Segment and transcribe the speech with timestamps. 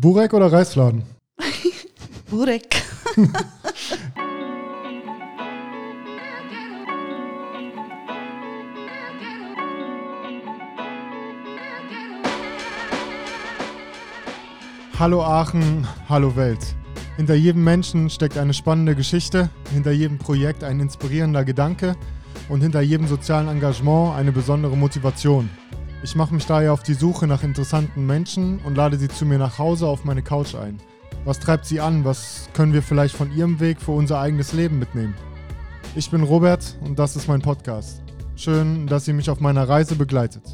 [0.00, 1.02] Burek oder Reisfladen?
[2.30, 2.82] Burek.
[15.00, 16.58] Hallo Aachen, hallo Welt.
[17.16, 21.94] Hinter jedem Menschen steckt eine spannende Geschichte, hinter jedem Projekt ein inspirierender Gedanke
[22.48, 25.48] und hinter jedem sozialen Engagement eine besondere Motivation.
[26.00, 29.38] Ich mache mich daher auf die Suche nach interessanten Menschen und lade sie zu mir
[29.38, 30.78] nach Hause auf meine Couch ein.
[31.24, 32.04] Was treibt sie an?
[32.04, 35.14] Was können wir vielleicht von ihrem Weg für unser eigenes Leben mitnehmen?
[35.96, 38.02] Ich bin Robert und das ist mein Podcast.
[38.36, 40.44] Schön, dass ihr mich auf meiner Reise begleitet.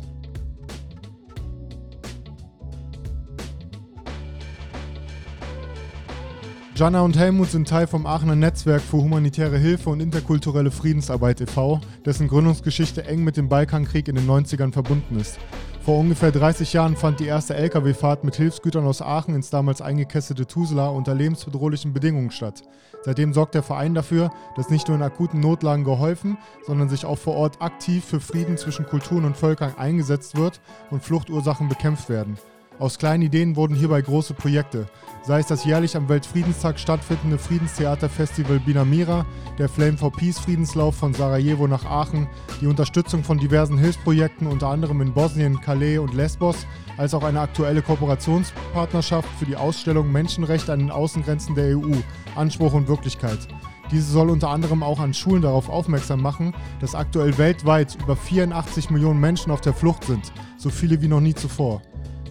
[6.77, 11.81] Jana und Helmut sind Teil vom Aachener Netzwerk für humanitäre Hilfe und interkulturelle Friedensarbeit e.V.,
[12.05, 15.39] dessen Gründungsgeschichte eng mit dem Balkankrieg in den 90ern verbunden ist.
[15.85, 20.49] Vor ungefähr 30 Jahren fand die erste Lkw-Fahrt mit Hilfsgütern aus Aachen ins damals eingekesselte
[20.49, 22.63] Tuzla unter lebensbedrohlichen Bedingungen statt.
[23.03, 27.19] Seitdem sorgt der Verein dafür, dass nicht nur in akuten Notlagen geholfen, sondern sich auch
[27.19, 32.37] vor Ort aktiv für Frieden zwischen Kulturen und Völkern eingesetzt wird und Fluchtursachen bekämpft werden.
[32.81, 34.87] Aus kleinen Ideen wurden hierbei große Projekte,
[35.23, 39.25] sei es das jährlich am Weltfriedenstag stattfindende Friedenstheaterfestival Binamira,
[39.59, 42.27] der Flame for Peace Friedenslauf von Sarajevo nach Aachen,
[42.61, 46.67] die Unterstützung von diversen Hilfsprojekten unter anderem in Bosnien, Calais und Lesbos,
[46.97, 51.93] als auch eine aktuelle Kooperationspartnerschaft für die Ausstellung Menschenrechte an den Außengrenzen der EU,
[52.35, 53.47] Anspruch und Wirklichkeit.
[53.93, 58.91] Diese soll unter anderem auch an Schulen darauf aufmerksam machen, dass aktuell weltweit über 84
[58.91, 61.81] Millionen Menschen auf der Flucht sind, so viele wie noch nie zuvor.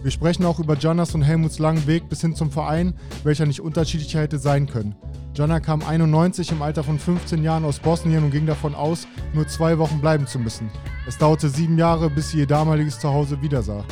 [0.04, 3.62] Wir sprechen auch über Janas und Helmuts langen Weg bis hin zum Verein, welcher nicht
[3.62, 4.94] unterschiedlicher hätte sein können.
[5.34, 9.48] Jana kam 91 im Alter von 15 Jahren aus Bosnien und ging davon aus, nur
[9.48, 10.68] zwei Wochen bleiben zu müssen.
[11.08, 13.82] Es dauerte sieben Jahre, bis sie ihr damaliges Zuhause wiedersah.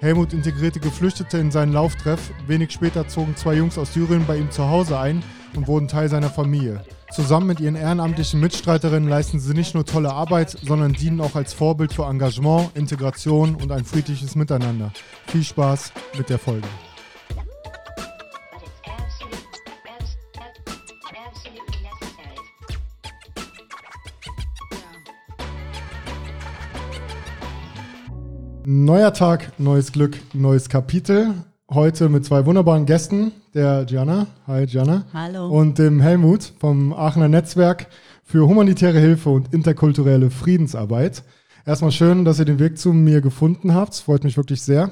[0.00, 2.32] Helmut integrierte Geflüchtete in seinen Lauftreff.
[2.48, 5.22] Wenig später zogen zwei Jungs aus Syrien bei ihm zu Hause ein
[5.54, 6.84] und wurden Teil seiner Familie.
[7.12, 11.52] Zusammen mit ihren ehrenamtlichen Mitstreiterinnen leisten sie nicht nur tolle Arbeit, sondern dienen auch als
[11.52, 14.90] Vorbild für Engagement, Integration und ein friedliches Miteinander.
[15.26, 16.66] Viel Spaß mit der Folge.
[28.64, 31.34] Neuer Tag, neues Glück, neues Kapitel
[31.74, 35.04] heute mit zwei wunderbaren Gästen, der Gianna, hi Gianna.
[35.12, 35.48] Hallo.
[35.48, 37.86] Und dem Helmut vom Aachener Netzwerk
[38.24, 41.22] für humanitäre Hilfe und interkulturelle Friedensarbeit.
[41.64, 43.94] Erstmal schön, dass ihr den Weg zu mir gefunden habt.
[43.94, 44.90] freut mich wirklich sehr.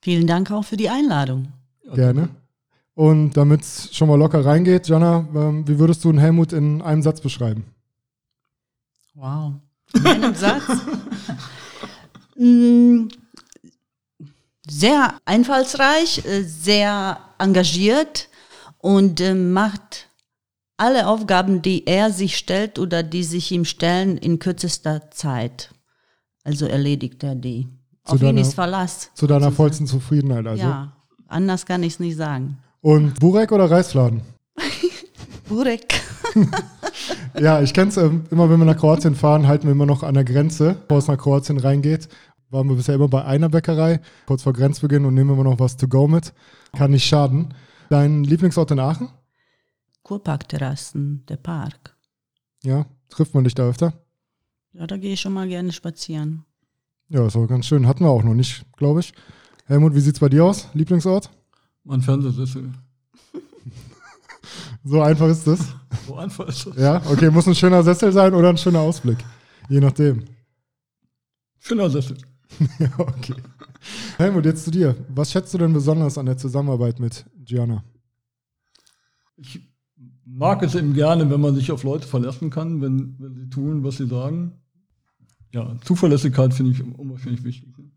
[0.00, 1.48] Vielen Dank auch für die Einladung.
[1.94, 2.30] Gerne.
[2.94, 6.82] Und damit es schon mal locker reingeht, Jana, ähm, wie würdest du einen Helmut in
[6.82, 7.64] einem Satz beschreiben?
[9.14, 9.54] Wow.
[9.94, 10.62] In einem Satz?
[14.70, 18.28] Sehr einfallsreich, äh, sehr engagiert
[18.78, 20.06] und äh, macht
[20.76, 25.70] alle Aufgaben, die er sich stellt oder die sich ihm stellen, in kürzester Zeit.
[26.44, 27.66] Also erledigt er die.
[28.04, 29.10] Zu Auf ihn ist Verlass.
[29.14, 30.62] Zu deiner vollsten Zufriedenheit also?
[30.62, 30.92] Ja,
[31.26, 32.58] anders kann ich es nicht sagen.
[32.80, 34.22] Und Burek oder Reisfladen?
[35.48, 36.00] Burek.
[37.40, 40.04] ja, ich kenne es ähm, immer, wenn wir nach Kroatien fahren, halten wir immer noch
[40.04, 42.08] an der Grenze, bevor es nach Kroatien reingeht
[42.50, 45.76] waren wir bisher immer bei einer Bäckerei, kurz vor Grenzbeginn und nehmen immer noch was
[45.76, 46.32] to go mit.
[46.76, 47.54] Kann nicht schaden.
[47.88, 49.08] Dein Lieblingsort in Aachen?
[50.02, 51.96] Kurparkterrassen, der Park.
[52.62, 53.92] Ja, trifft man dich da öfter?
[54.72, 56.44] Ja, da gehe ich schon mal gerne spazieren.
[57.08, 57.86] Ja, ist auch ganz schön.
[57.86, 59.12] Hatten wir auch noch nicht, glaube ich.
[59.66, 60.68] Helmut, wie sieht es bei dir aus?
[60.74, 61.30] Lieblingsort?
[61.84, 62.72] Mein Fernsehsessel.
[64.84, 65.74] so einfach ist das?
[66.06, 66.76] So einfach ist das.
[66.76, 67.30] Ja, okay.
[67.30, 69.18] Muss ein schöner Sessel sein oder ein schöner Ausblick?
[69.68, 70.24] Je nachdem.
[71.58, 72.16] Schöner Sessel.
[72.78, 73.34] ja, okay.
[74.18, 74.96] Helmut, jetzt zu dir.
[75.08, 77.84] Was schätzt du denn besonders an der Zusammenarbeit mit Gianna?
[79.36, 79.60] Ich
[80.24, 83.82] mag es eben gerne, wenn man sich auf Leute verlassen kann, wenn, wenn sie tun,
[83.84, 84.52] was sie sagen.
[85.52, 87.76] Ja, Zuverlässigkeit finde ich unwahrscheinlich wichtig.
[87.76, 87.90] Ne?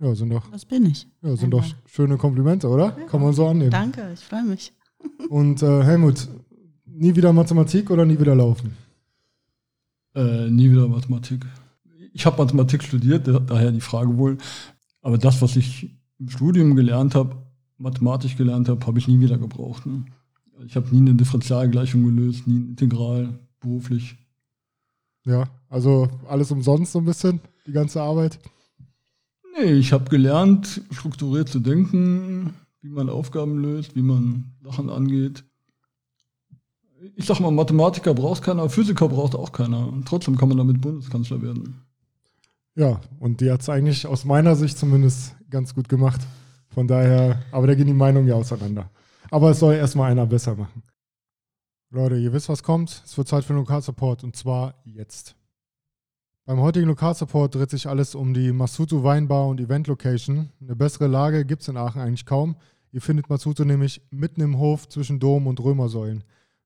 [0.00, 0.50] Ja, sind doch.
[0.50, 1.06] Das bin ich.
[1.22, 1.68] Ja, sind Einmal.
[1.68, 2.96] doch schöne Komplimente, oder?
[2.98, 3.06] Ja.
[3.06, 3.70] Kann man so annehmen.
[3.70, 4.72] Danke, ich freue mich.
[5.30, 6.28] Und äh, Helmut,
[6.84, 8.76] nie wieder Mathematik oder nie wieder laufen?
[10.14, 11.46] Äh, nie wieder Mathematik
[12.14, 14.38] ich habe Mathematik studiert, daher die Frage wohl.
[15.02, 17.36] Aber das, was ich im Studium gelernt habe,
[17.76, 19.84] mathematisch gelernt habe, habe ich nie wieder gebraucht.
[19.84, 20.04] Ne?
[20.64, 24.16] Ich habe nie eine Differentialgleichung gelöst, nie ein Integral beruflich.
[25.26, 28.38] Ja, also alles umsonst so ein bisschen, die ganze Arbeit?
[29.58, 35.44] Nee, ich habe gelernt, strukturiert zu denken, wie man Aufgaben löst, wie man Sachen angeht.
[37.16, 39.88] Ich sag mal, Mathematiker braucht keiner, Physiker braucht auch keiner.
[39.88, 41.84] Und trotzdem kann man damit Bundeskanzler werden.
[42.76, 46.20] Ja, und die hat es eigentlich aus meiner Sicht zumindest ganz gut gemacht.
[46.70, 48.90] Von daher, aber da gehen die Meinungen ja auseinander.
[49.30, 50.82] Aber es soll erstmal einer besser machen.
[51.90, 53.02] Leute, ihr wisst, was kommt.
[53.04, 55.36] Es wird Zeit für den Lokalsupport und zwar jetzt.
[56.44, 60.50] Beim heutigen Lokalsupport dreht sich alles um die Masuto Weinbar und Event Location.
[60.60, 62.56] Eine bessere Lage gibt es in Aachen eigentlich kaum.
[62.90, 66.24] Ihr findet Masuto nämlich mitten im Hof zwischen Dom und Römersäulen.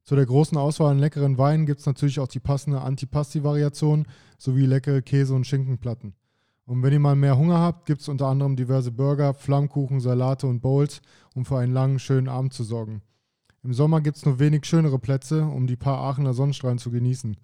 [0.08, 4.06] Zu der großen Auswahl an leckeren Weinen gibt es natürlich auch die passende Antipasti-Variation
[4.38, 6.14] sowie leckere Käse- und Schinkenplatten.
[6.64, 10.46] Und wenn ihr mal mehr Hunger habt, gibt es unter anderem diverse Burger, Flammkuchen, Salate
[10.46, 11.02] und Bowls,
[11.34, 13.02] um für einen langen, schönen Abend zu sorgen.
[13.62, 17.36] Im Sommer gibt es nur wenig schönere Plätze, um die paar Aachener Sonnenstrahlen zu genießen.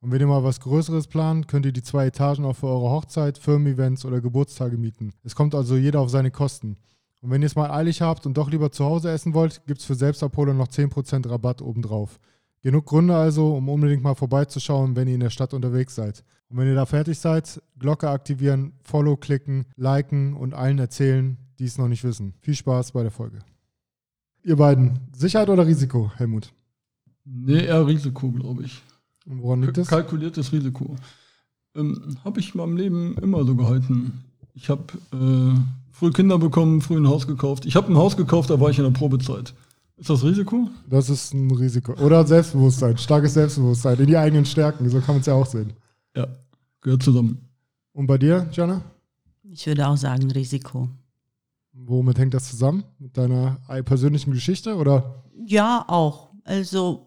[0.00, 2.90] Und wenn ihr mal was Größeres plant, könnt ihr die zwei Etagen auch für eure
[2.90, 5.12] Hochzeit, Firmen-Events oder Geburtstage mieten.
[5.24, 6.76] Es kommt also jeder auf seine Kosten.
[7.22, 9.80] Und wenn ihr es mal eilig habt und doch lieber zu Hause essen wollt, gibt
[9.80, 12.18] es für Selbstabholer noch 10% Rabatt obendrauf.
[12.62, 16.24] Genug Gründe also, um unbedingt mal vorbeizuschauen, wenn ihr in der Stadt unterwegs seid.
[16.48, 21.64] Und wenn ihr da fertig seid, Glocke aktivieren, Follow klicken, liken und allen erzählen, die
[21.64, 22.34] es noch nicht wissen.
[22.40, 23.38] Viel Spaß bei der Folge.
[24.42, 26.52] Ihr beiden, Sicherheit oder Risiko, Helmut?
[27.24, 28.82] Nee, eher Risiko, glaube ich.
[29.26, 29.86] Und woran liegt das?
[29.86, 30.96] Kalkuliertes Risiko.
[31.76, 34.24] Ähm, habe ich in meinem Leben immer so gehalten.
[34.54, 35.54] Ich habe äh,
[35.92, 37.66] früh Kinder bekommen, früh ein Haus gekauft.
[37.66, 39.54] Ich habe ein Haus gekauft, da war ich in der Probezeit.
[39.96, 40.68] Ist das Risiko?
[40.88, 41.92] Das ist ein Risiko.
[41.92, 44.88] Oder Selbstbewusstsein, starkes Selbstbewusstsein, in die eigenen Stärken.
[44.88, 45.74] So kann man es ja auch sehen.
[46.16, 46.26] Ja,
[46.80, 47.48] gehört zusammen.
[47.92, 48.82] Und bei dir, Jana?
[49.44, 50.88] Ich würde auch sagen Risiko.
[51.72, 52.84] Womit hängt das zusammen?
[52.98, 55.22] Mit deiner persönlichen Geschichte oder?
[55.46, 56.30] Ja, auch.
[56.44, 57.06] Also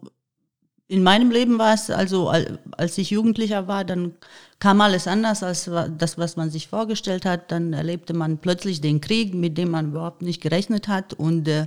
[0.88, 4.14] in meinem Leben war es, also als ich Jugendlicher war, dann
[4.60, 5.68] kam alles anders als
[5.98, 7.50] das, was man sich vorgestellt hat.
[7.50, 11.12] Dann erlebte man plötzlich den Krieg, mit dem man überhaupt nicht gerechnet hat.
[11.12, 11.66] Und äh,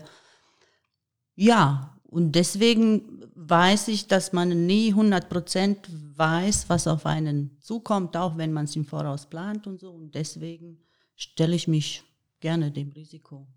[1.36, 8.16] ja, und deswegen weiß ich, dass man nie 100 Prozent weiß, was auf einen zukommt,
[8.16, 9.92] auch wenn man es im Voraus plant und so.
[9.92, 10.80] Und deswegen
[11.16, 12.04] stelle ich mich
[12.40, 13.48] gerne dem Risiko.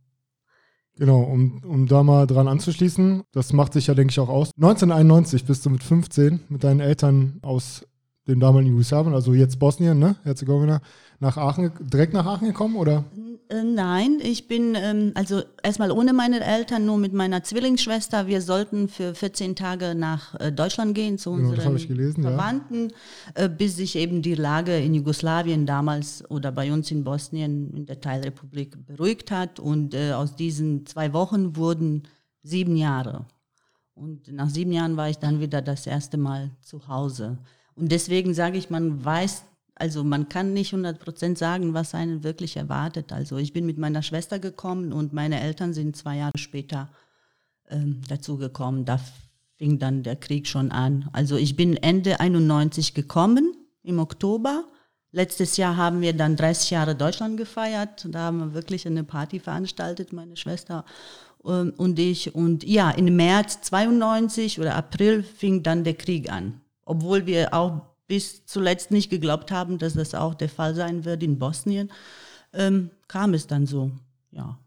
[0.96, 4.50] Genau, um, um da mal dran anzuschließen, das macht sich ja, denke ich, auch aus.
[4.56, 7.86] 1991 bist du mit 15 mit deinen Eltern aus
[8.26, 10.80] dem damaligen Jugoslawien, also jetzt Bosnien, ne, Herzegowina,
[11.18, 13.04] nach Aachen, direkt nach Aachen gekommen, oder?
[13.48, 18.26] Äh, nein, ich bin ähm, also erstmal ohne meine Eltern, nur mit meiner Zwillingsschwester.
[18.26, 22.30] Wir sollten für 14 Tage nach äh, Deutschland gehen zu Genau, unseren gelesen, ja.
[22.30, 22.92] Verwandten,
[23.34, 27.86] äh, bis sich eben die Lage in Jugoslawien damals oder bei uns in Bosnien in
[27.86, 29.60] der Teilrepublik beruhigt hat.
[29.60, 32.04] Und aus diesen zwei Wochen wurden
[32.42, 33.26] sieben Jahre.
[33.94, 37.38] Und nach sieben Jahren war ich dann wieder das erste Mal zu Hause.
[37.76, 39.42] Und deswegen sage ich, man weiß
[39.82, 43.12] also man kann nicht 100% sagen, was einen wirklich erwartet.
[43.12, 46.88] Also ich bin mit meiner Schwester gekommen und meine Eltern sind zwei Jahre später
[47.68, 48.84] ähm, dazu gekommen.
[48.84, 49.00] Da
[49.58, 51.08] fing dann der Krieg schon an.
[51.12, 54.66] Also ich bin Ende 91 gekommen, im Oktober.
[55.10, 58.06] Letztes Jahr haben wir dann 30 Jahre Deutschland gefeiert.
[58.08, 60.84] Da haben wir wirklich eine Party veranstaltet, meine Schwester
[61.44, 62.34] ähm, und ich.
[62.34, 66.61] Und ja, im März 92 oder April fing dann der Krieg an.
[66.84, 71.22] Obwohl wir auch bis zuletzt nicht geglaubt haben, dass das auch der Fall sein wird
[71.22, 71.90] in Bosnien,
[72.52, 73.90] ähm, kam es dann so,
[74.30, 74.58] ja.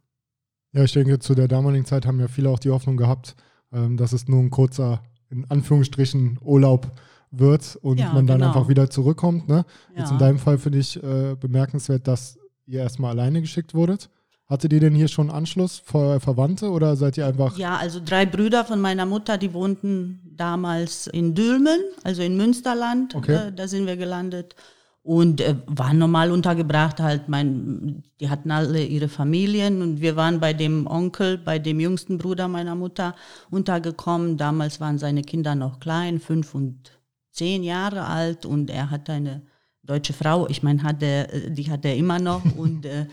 [0.74, 3.36] Ja, ich denke, zu der damaligen Zeit haben ja viele auch die Hoffnung gehabt,
[3.72, 6.92] ähm, dass es nur ein kurzer, in Anführungsstrichen, Urlaub
[7.32, 8.48] wird und Ja, man dann genau.
[8.54, 9.48] einfach wieder zurückkommt.
[9.48, 9.66] Ne?
[9.96, 10.12] Jetzt Ja.
[10.14, 14.10] in deinem Fall finde ich äh, bemerkenswert, dass ihr erstmal alleine geschickt wurdet.
[14.48, 17.58] Hattet ihr denn hier schon Anschluss vor Verwandte oder seid ihr einfach.
[17.58, 23.16] Ja, also drei Brüder von meiner Mutter, die wohnten damals in Dülmen, also in Münsterland.
[23.16, 23.48] Okay.
[23.48, 24.56] Äh, da sind wir gelandet.
[25.02, 30.40] Und äh, waren normal untergebracht, halt, mein, die hatten alle ihre Familien und wir waren
[30.40, 33.16] bei dem Onkel, bei dem jüngsten Bruder meiner Mutter
[33.52, 34.38] untergekommen.
[34.38, 36.92] Damals waren seine Kinder noch klein, fünf und
[37.32, 39.42] zehn Jahre alt und er hatte eine
[39.86, 43.06] deutsche Frau, ich meine, hatte, äh, die hat er immer noch und äh,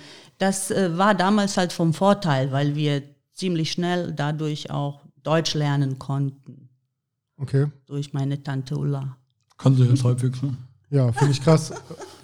[0.42, 5.98] das äh, war damals halt vom Vorteil, weil wir ziemlich schnell dadurch auch Deutsch lernen
[6.00, 6.68] konnten,
[7.38, 7.66] Okay.
[7.86, 9.16] durch meine Tante Ulla.
[9.56, 10.56] Kann sie jetzt halbwegs, ne?
[10.90, 11.72] Ja, finde ich krass.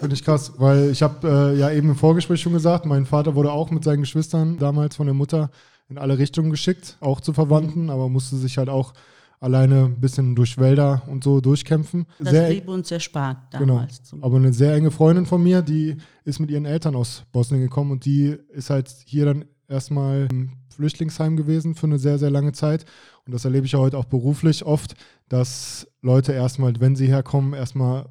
[0.01, 3.35] finde ich krass, weil ich habe äh, ja eben im Vorgespräch schon gesagt, mein Vater
[3.37, 5.51] wurde auch mit seinen Geschwistern damals von der Mutter
[5.89, 8.93] in alle Richtungen geschickt, auch zu Verwandten, aber musste sich halt auch
[9.41, 12.07] alleine ein bisschen durch Wälder und so durchkämpfen.
[12.19, 13.75] Das Sehr, blieb uns erspart genau.
[13.77, 14.03] damals.
[14.03, 17.61] zum- Aber eine sehr enge Freundin von mir, die ist mit ihren Eltern aus Bosnien
[17.61, 22.31] gekommen und die ist halt hier dann erstmal im Flüchtlingsheim gewesen für eine sehr, sehr
[22.31, 22.85] lange Zeit.
[23.27, 24.95] Und das erlebe ich ja heute auch beruflich oft,
[25.29, 28.07] dass Leute erstmal, wenn sie herkommen, erstmal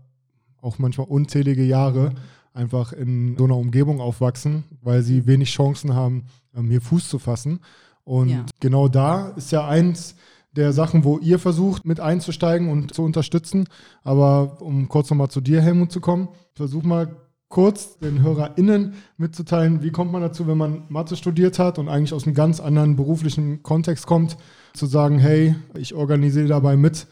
[0.61, 2.13] auch manchmal unzählige Jahre
[2.53, 7.19] einfach in so einer Umgebung aufwachsen, weil sie wenig Chancen haben, ähm, hier Fuß zu
[7.19, 7.59] fassen.
[8.03, 8.45] Und Ja.
[8.59, 10.15] genau da ist ja eins
[10.57, 13.67] der Sachen, wo ihr versucht, mit einzusteigen und zu unterstützen.
[14.03, 17.15] Aber um kurz nochmal zu dir, Helmut, zu kommen, versuch mal
[17.49, 22.13] kurz den HörerInnen mitzuteilen, wie kommt man dazu, wenn man Mathe studiert hat und eigentlich
[22.13, 24.37] aus einem ganz anderen beruflichen Kontext kommt,
[24.73, 27.07] zu sagen, hey, ich organisiere dabei mit,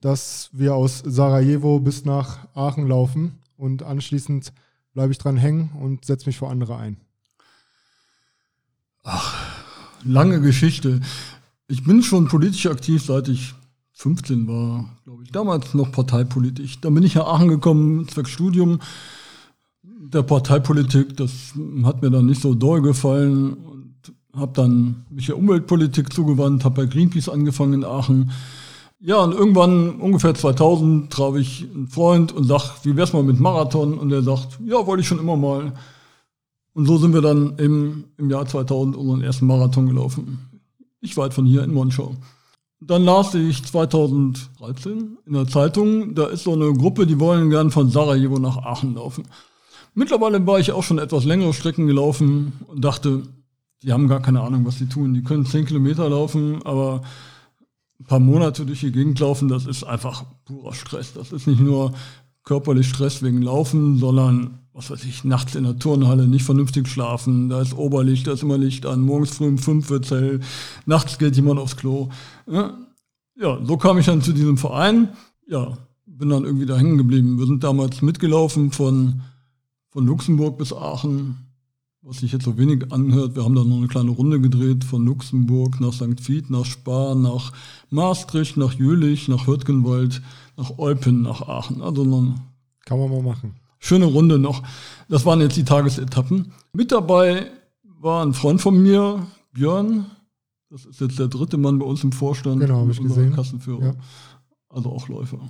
[0.00, 4.52] dass wir aus Sarajevo bis nach Aachen laufen und anschließend
[4.92, 6.98] bleibe ich dran hängen und setze mich vor andere ein.
[9.02, 9.34] Ach,
[10.04, 11.00] lange Geschichte.
[11.70, 13.54] Ich bin schon politisch aktiv, seit ich
[13.92, 15.30] 15 war, glaube ich.
[15.30, 16.80] Damals noch parteipolitisch.
[16.80, 18.80] Dann bin ich nach Aachen gekommen, zwecks Studium
[19.84, 21.16] der Parteipolitik.
[21.16, 23.94] Das hat mir dann nicht so doll gefallen und
[24.34, 28.32] habe dann mich der Umweltpolitik zugewandt, habe bei Greenpeace angefangen in Aachen.
[28.98, 33.38] Ja, und irgendwann, ungefähr 2000, traf ich einen Freund und sag, wie wär's mal mit
[33.38, 33.96] Marathon?
[33.96, 35.72] Und er sagt, ja, wollte ich schon immer mal.
[36.72, 40.49] Und so sind wir dann im, im Jahr 2000 unseren ersten Marathon gelaufen.
[41.00, 42.16] Ich weit von hier in Monschau.
[42.80, 47.70] Dann las ich 2013 in der Zeitung, da ist so eine Gruppe, die wollen gern
[47.70, 49.24] von Sarajevo nach Aachen laufen.
[49.94, 53.22] Mittlerweile war ich auch schon etwas längere Strecken gelaufen und dachte,
[53.82, 55.14] die haben gar keine Ahnung, was sie tun.
[55.14, 57.02] Die können 10 Kilometer laufen, aber
[57.98, 61.12] ein paar Monate durch die Gegend laufen, das ist einfach purer Stress.
[61.12, 61.92] Das ist nicht nur
[62.44, 67.48] körperlich Stress wegen Laufen, sondern was weiß ich, nachts in der Turnhalle nicht vernünftig schlafen,
[67.48, 70.40] da ist Oberlicht, da ist immer Licht an, morgens früh um fünf wird hell,
[70.86, 72.08] nachts geht jemand aufs Klo.
[72.46, 72.78] Ja,
[73.36, 75.08] ja, so kam ich dann zu diesem Verein.
[75.48, 77.38] Ja, bin dann irgendwie da hängen geblieben.
[77.38, 79.22] Wir sind damals mitgelaufen von,
[79.88, 81.38] von Luxemburg bis Aachen,
[82.02, 83.36] was sich jetzt so wenig anhört.
[83.36, 86.28] Wir haben dann noch eine kleine Runde gedreht von Luxemburg nach St.
[86.28, 87.52] Vith, nach Spa, nach
[87.88, 90.20] Maastricht, nach Jülich, nach Hürtgenwald,
[90.58, 91.80] nach Eupen, nach Aachen.
[91.80, 92.04] Also
[92.84, 94.62] Kann man mal machen schöne Runde noch.
[95.08, 96.52] Das waren jetzt die Tagesetappen.
[96.72, 97.50] Mit dabei
[97.82, 100.06] war ein Freund von mir, Björn.
[100.70, 102.60] Das ist jetzt der dritte Mann bei uns im Vorstand.
[102.60, 103.34] Genau, habe ich gesehen.
[103.34, 103.84] Kassenführer.
[103.86, 103.94] Ja.
[104.68, 105.40] Also auch Läufer.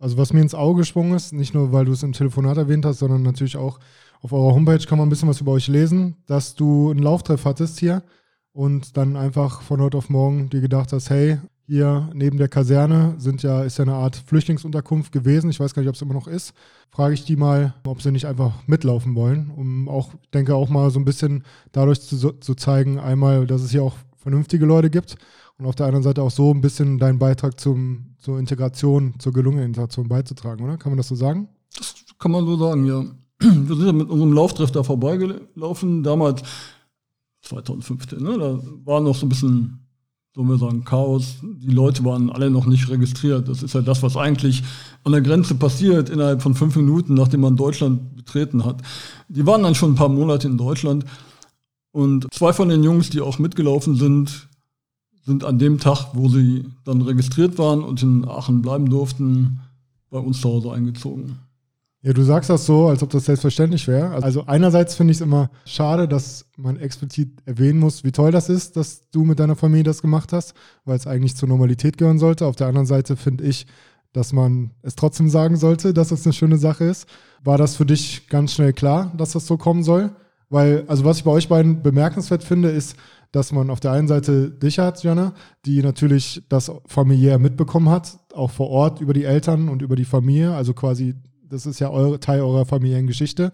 [0.00, 2.84] Also was mir ins Auge gesprungen ist, nicht nur weil du es im Telefonat erwähnt
[2.84, 3.78] hast, sondern natürlich auch
[4.20, 7.44] auf eurer Homepage kann man ein bisschen was über euch lesen, dass du einen Lauftreff
[7.44, 8.02] hattest hier
[8.50, 11.38] und dann einfach von heute auf morgen dir gedacht hast, hey,
[11.72, 15.48] hier neben der Kaserne sind ja, ist ja eine Art Flüchtlingsunterkunft gewesen.
[15.48, 16.52] Ich weiß gar nicht, ob es immer noch ist.
[16.90, 20.90] Frage ich die mal, ob sie nicht einfach mitlaufen wollen, um auch, denke auch mal
[20.90, 25.16] so ein bisschen dadurch zu, zu zeigen, einmal, dass es hier auch vernünftige Leute gibt
[25.56, 29.32] und auf der anderen Seite auch so ein bisschen deinen Beitrag zum, zur Integration, zur
[29.32, 30.76] gelungenen Integration beizutragen, oder?
[30.76, 31.48] Kann man das so sagen?
[31.78, 33.02] Das kann man so sagen, ja.
[33.40, 36.42] Wir sind ja mit unserem Lauftreff da vorbeigelaufen, damals
[37.40, 38.36] 2015, ne?
[38.36, 39.81] da war noch so ein bisschen
[40.34, 41.36] sollen wir sagen, Chaos.
[41.42, 43.48] Die Leute waren alle noch nicht registriert.
[43.48, 44.62] Das ist ja das, was eigentlich
[45.04, 48.80] an der Grenze passiert, innerhalb von fünf Minuten, nachdem man Deutschland betreten hat.
[49.28, 51.04] Die waren dann schon ein paar Monate in Deutschland.
[51.90, 54.48] Und zwei von den Jungs, die auch mitgelaufen sind,
[55.24, 59.60] sind an dem Tag, wo sie dann registriert waren und in Aachen bleiben durften,
[60.10, 61.38] bei uns zu Hause eingezogen.
[62.04, 64.10] Ja, du sagst das so, als ob das selbstverständlich wäre.
[64.24, 68.48] Also einerseits finde ich es immer schade, dass man explizit erwähnen muss, wie toll das
[68.48, 70.54] ist, dass du mit deiner Familie das gemacht hast,
[70.84, 72.46] weil es eigentlich zur Normalität gehören sollte.
[72.46, 73.68] Auf der anderen Seite finde ich,
[74.12, 77.06] dass man es trotzdem sagen sollte, dass das eine schöne Sache ist.
[77.44, 80.10] War das für dich ganz schnell klar, dass das so kommen soll?
[80.50, 82.96] Weil, also was ich bei euch beiden bemerkenswert finde, ist,
[83.30, 88.18] dass man auf der einen Seite dich hat, Jana, die natürlich das familiär mitbekommen hat,
[88.34, 91.14] auch vor Ort über die Eltern und über die Familie, also quasi
[91.52, 93.52] das ist ja eure, Teil eurer Familiengeschichte.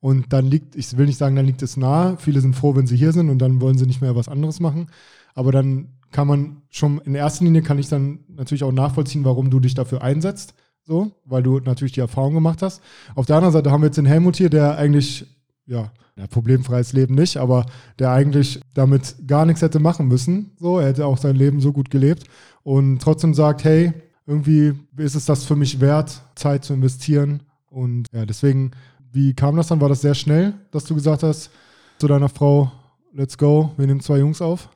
[0.00, 2.16] Und dann liegt, ich will nicht sagen, dann liegt es nahe.
[2.16, 4.60] Viele sind froh, wenn sie hier sind und dann wollen sie nicht mehr was anderes
[4.60, 4.86] machen.
[5.34, 9.50] Aber dann kann man schon, in erster Linie kann ich dann natürlich auch nachvollziehen, warum
[9.50, 10.54] du dich dafür einsetzt.
[10.84, 12.80] So, weil du natürlich die Erfahrung gemacht hast.
[13.14, 15.26] Auf der anderen Seite haben wir jetzt den Helmut hier, der eigentlich,
[15.66, 17.66] ja, ja, problemfreies Leben nicht, aber
[17.98, 20.52] der eigentlich damit gar nichts hätte machen müssen.
[20.58, 22.24] So, er hätte auch sein Leben so gut gelebt
[22.62, 23.92] und trotzdem sagt, hey,
[24.30, 27.42] irgendwie ist es das für mich wert, Zeit zu investieren.
[27.68, 28.70] Und ja, deswegen,
[29.12, 29.80] wie kam das dann?
[29.80, 31.50] War das sehr schnell, dass du gesagt hast
[31.98, 32.70] zu deiner Frau,
[33.12, 34.68] let's go, wir nehmen zwei Jungs auf?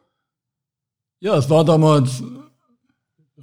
[1.21, 2.23] Ja, es war damals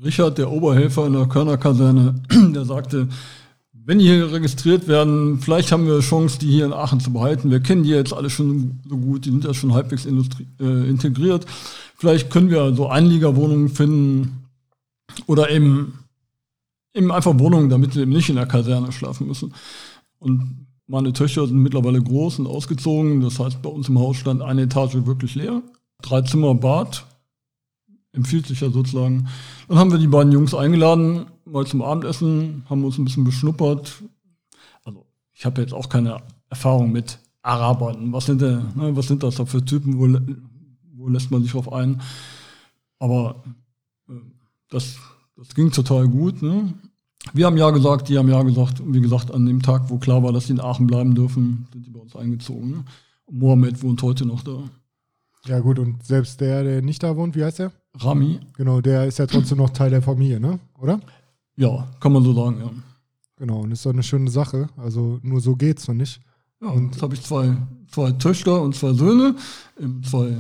[0.03, 2.21] Richard, der Oberhelfer in der Körnerkaserne,
[2.53, 3.07] der sagte,
[3.73, 7.13] wenn die hier registriert werden, vielleicht haben wir eine Chance, die hier in Aachen zu
[7.13, 7.49] behalten.
[7.49, 10.09] Wir kennen die jetzt alle schon so gut, die sind ja schon halbwegs äh,
[10.59, 11.45] integriert.
[11.95, 14.41] Vielleicht können wir so Einliegerwohnungen finden,
[15.27, 16.00] oder eben,
[16.93, 19.53] eben einfach Wohnungen, damit sie eben nicht in der Kaserne schlafen müssen.
[20.19, 23.21] Und meine Töchter sind mittlerweile groß und ausgezogen.
[23.21, 25.61] Das heißt, bei uns im Haus stand eine Etage wirklich leer.
[26.01, 27.05] Drei Zimmer, Bad.
[28.13, 29.29] Empfiehlt sich ja sozusagen.
[29.69, 34.03] Dann haben wir die beiden Jungs eingeladen, mal zum Abendessen, haben uns ein bisschen beschnuppert.
[34.83, 36.17] Also, ich habe jetzt auch keine
[36.49, 38.11] Erfahrung mit Arabern.
[38.11, 39.97] Was sind, denn, ne, was sind das da für Typen?
[39.97, 40.09] Wo,
[40.97, 42.01] wo lässt man sich drauf ein?
[42.99, 43.43] Aber
[44.69, 44.97] das,
[45.41, 46.41] das ging total gut.
[46.41, 46.71] Ne?
[47.33, 48.79] Wir haben ja gesagt, die haben ja gesagt.
[48.79, 51.67] Und wie gesagt, an dem Tag, wo klar war, dass sie in Aachen bleiben dürfen,
[51.73, 52.69] sind die bei uns eingezogen.
[52.69, 52.85] Ne?
[53.31, 54.63] Mohammed wohnt heute noch da.
[55.47, 57.71] Ja, gut, und selbst der, der nicht da wohnt, wie heißt der?
[57.95, 58.39] Rami.
[58.55, 60.59] Genau, der ist ja trotzdem noch Teil der Familie, ne?
[60.79, 60.99] Oder?
[61.55, 62.69] Ja, kann man so sagen, ja.
[63.37, 64.69] Genau, und ist doch eine schöne Sache.
[64.77, 66.21] Also nur so geht's, noch nicht?
[66.61, 67.57] Ja, und jetzt habe ich zwei,
[67.87, 69.35] zwei Töchter und zwei Söhne,
[70.07, 70.37] zwei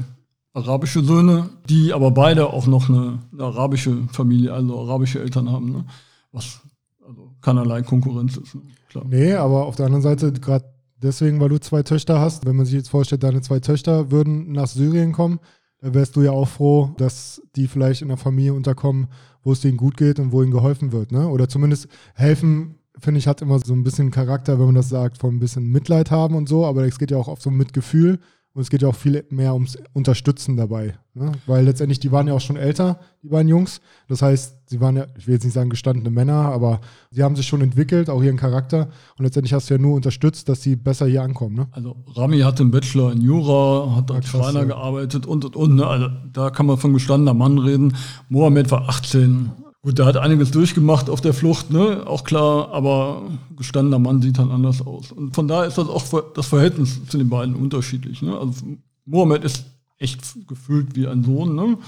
[0.53, 5.71] arabische Söhne, die aber beide auch noch eine, eine arabische Familie, also arabische Eltern haben,
[5.71, 5.85] ne?
[6.31, 6.61] was
[7.05, 8.55] also keinerlei Konkurrenz ist.
[8.55, 8.61] Ne?
[8.89, 9.05] Klar.
[9.07, 10.65] Nee, aber auf der anderen Seite, gerade
[11.01, 14.51] deswegen, weil du zwei Töchter hast, wenn man sich jetzt vorstellt, deine zwei Töchter würden
[14.51, 15.39] nach Syrien kommen,
[15.79, 19.07] da wärst du ja auch froh, dass die vielleicht in einer Familie unterkommen,
[19.43, 21.11] wo es denen gut geht und wo ihnen geholfen wird.
[21.11, 21.27] Ne?
[21.27, 25.17] Oder zumindest helfen finde ich, hat immer so ein bisschen Charakter, wenn man das sagt,
[25.17, 27.57] von ein bisschen Mitleid haben und so, aber es geht ja auch oft so um
[27.57, 28.19] Mitgefühl
[28.53, 30.95] und es geht ja auch viel mehr ums Unterstützen dabei.
[31.13, 31.31] Ne?
[31.45, 33.79] Weil letztendlich, die waren ja auch schon älter, die beiden Jungs.
[34.09, 36.81] Das heißt, sie waren ja, ich will jetzt nicht sagen gestandene Männer, aber
[37.11, 38.89] sie haben sich schon entwickelt, auch ihren Charakter.
[39.17, 41.55] Und letztendlich hast du ja nur unterstützt, dass sie besser hier ankommen.
[41.55, 41.67] Ne?
[41.71, 44.65] Also Rami hatte einen Bachelor in Jura, hat als Schreiner ja.
[44.65, 45.75] gearbeitet und und und.
[45.75, 45.87] Ne?
[45.87, 47.95] Also da kann man von gestandener Mann reden.
[48.27, 49.51] Mohammed war 18,
[49.83, 52.05] Gut, der hat einiges durchgemacht auf der Flucht, ne?
[52.05, 53.23] auch klar, aber
[53.57, 55.11] gestandener Mann sieht dann anders aus.
[55.11, 56.03] Und von daher ist das auch
[56.35, 58.21] das Verhältnis zu den beiden unterschiedlich.
[58.21, 58.37] Ne?
[58.37, 58.63] Also
[59.05, 59.65] Mohammed ist
[59.97, 61.79] echt gefühlt wie ein Sohn, ne?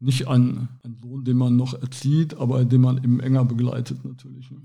[0.00, 4.50] nicht ein, ein Sohn, den man noch erzieht, aber den man eben enger begleitet natürlich.
[4.50, 4.58] Ne?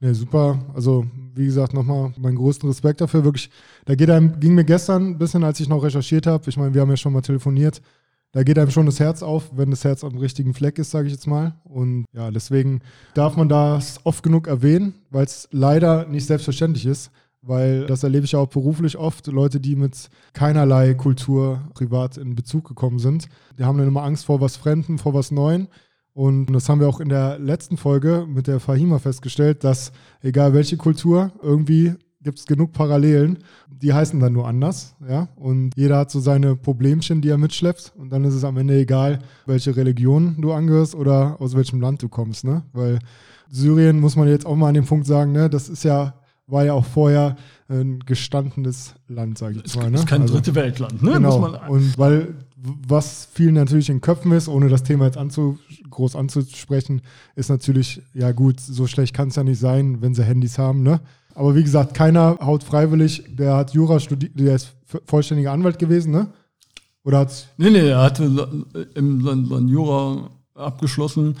[0.00, 0.64] Ja, super.
[0.74, 3.24] Also, wie gesagt, nochmal meinen größten Respekt dafür.
[3.24, 3.50] Wirklich,
[3.84, 6.48] da geht einem, ging mir gestern ein bisschen, als ich noch recherchiert habe.
[6.48, 7.82] Ich meine, wir haben ja schon mal telefoniert
[8.32, 11.06] da geht einem schon das Herz auf, wenn das Herz am richtigen Fleck ist, sage
[11.08, 11.54] ich jetzt mal.
[11.64, 12.80] Und ja, deswegen
[13.14, 17.10] darf man das oft genug erwähnen, weil es leider nicht selbstverständlich ist.
[17.42, 19.26] Weil das erlebe ich auch beruflich oft.
[19.26, 24.26] Leute, die mit keinerlei Kultur privat in Bezug gekommen sind, die haben dann immer Angst
[24.26, 25.68] vor was Fremden, vor was Neuen.
[26.12, 30.52] Und das haben wir auch in der letzten Folge mit der Fahima festgestellt, dass egal
[30.52, 33.38] welche Kultur, irgendwie gibt es genug Parallelen.
[33.68, 35.28] Die heißen dann nur anders, ja.
[35.36, 37.92] Und jeder hat so seine Problemchen, die er mitschleppt.
[37.96, 42.02] Und dann ist es am Ende egal, welche Religion du angehörst oder aus welchem Land
[42.02, 42.62] du kommst, ne?
[42.72, 42.98] Weil
[43.48, 45.48] Syrien muss man jetzt auch mal an dem Punkt sagen, ne?
[45.48, 46.14] Das ist ja
[46.50, 47.36] war ja auch vorher
[47.68, 49.84] ein gestandenes Land, sage ich jetzt mal.
[49.84, 49.92] Ne?
[49.92, 51.12] Das ist kein also, dritte Weltland, ne?
[51.12, 51.56] Genau.
[51.68, 57.00] Und weil was vielen natürlich in Köpfen ist, ohne das Thema jetzt anzu, groß anzusprechen,
[57.34, 60.82] ist natürlich, ja gut, so schlecht kann es ja nicht sein, wenn sie Handys haben,
[60.82, 61.00] ne?
[61.40, 64.74] Aber wie gesagt, keiner haut freiwillig, der hat Jura studiert, der ist
[65.06, 66.26] vollständiger Anwalt gewesen, ne?
[67.02, 67.48] Oder hat's?
[67.56, 71.36] Nee, nee, er hatte im, sein, Jura abgeschlossen.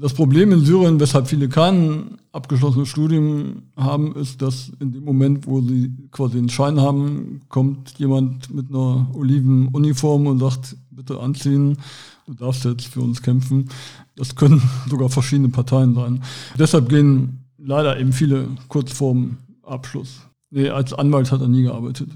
[0.00, 5.46] Das Problem in Syrien, weshalb viele kein abgeschlossenes Studium haben, ist, dass in dem Moment,
[5.46, 11.78] wo sie quasi einen Schein haben, kommt jemand mit einer Olivenuniform und sagt, bitte anziehen,
[12.26, 13.68] du darfst jetzt für uns kämpfen.
[14.16, 16.24] Das können sogar verschiedene Parteien sein.
[16.58, 20.26] Deshalb gehen leider eben viele kurz vorm Abschluss.
[20.50, 22.08] Nee, als Anwalt hat er nie gearbeitet.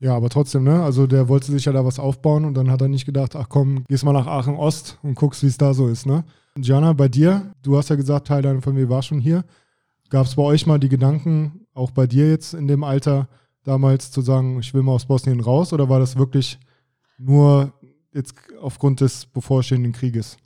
[0.00, 0.82] Ja, aber trotzdem, ne?
[0.82, 3.48] Also der wollte sich ja da was aufbauen und dann hat er nicht gedacht, ach
[3.48, 6.24] komm, gehst mal nach Aachen Ost und guckst, wie es da so ist, ne?
[6.56, 9.44] Gianna, bei dir, du hast ja gesagt, Teil deiner Familie war schon hier.
[10.10, 13.28] Gab es bei euch mal die Gedanken, auch bei dir jetzt in dem Alter,
[13.64, 16.58] damals zu sagen, ich will mal aus Bosnien raus oder war das wirklich
[17.18, 17.72] nur
[18.12, 20.36] jetzt aufgrund des bevorstehenden Krieges?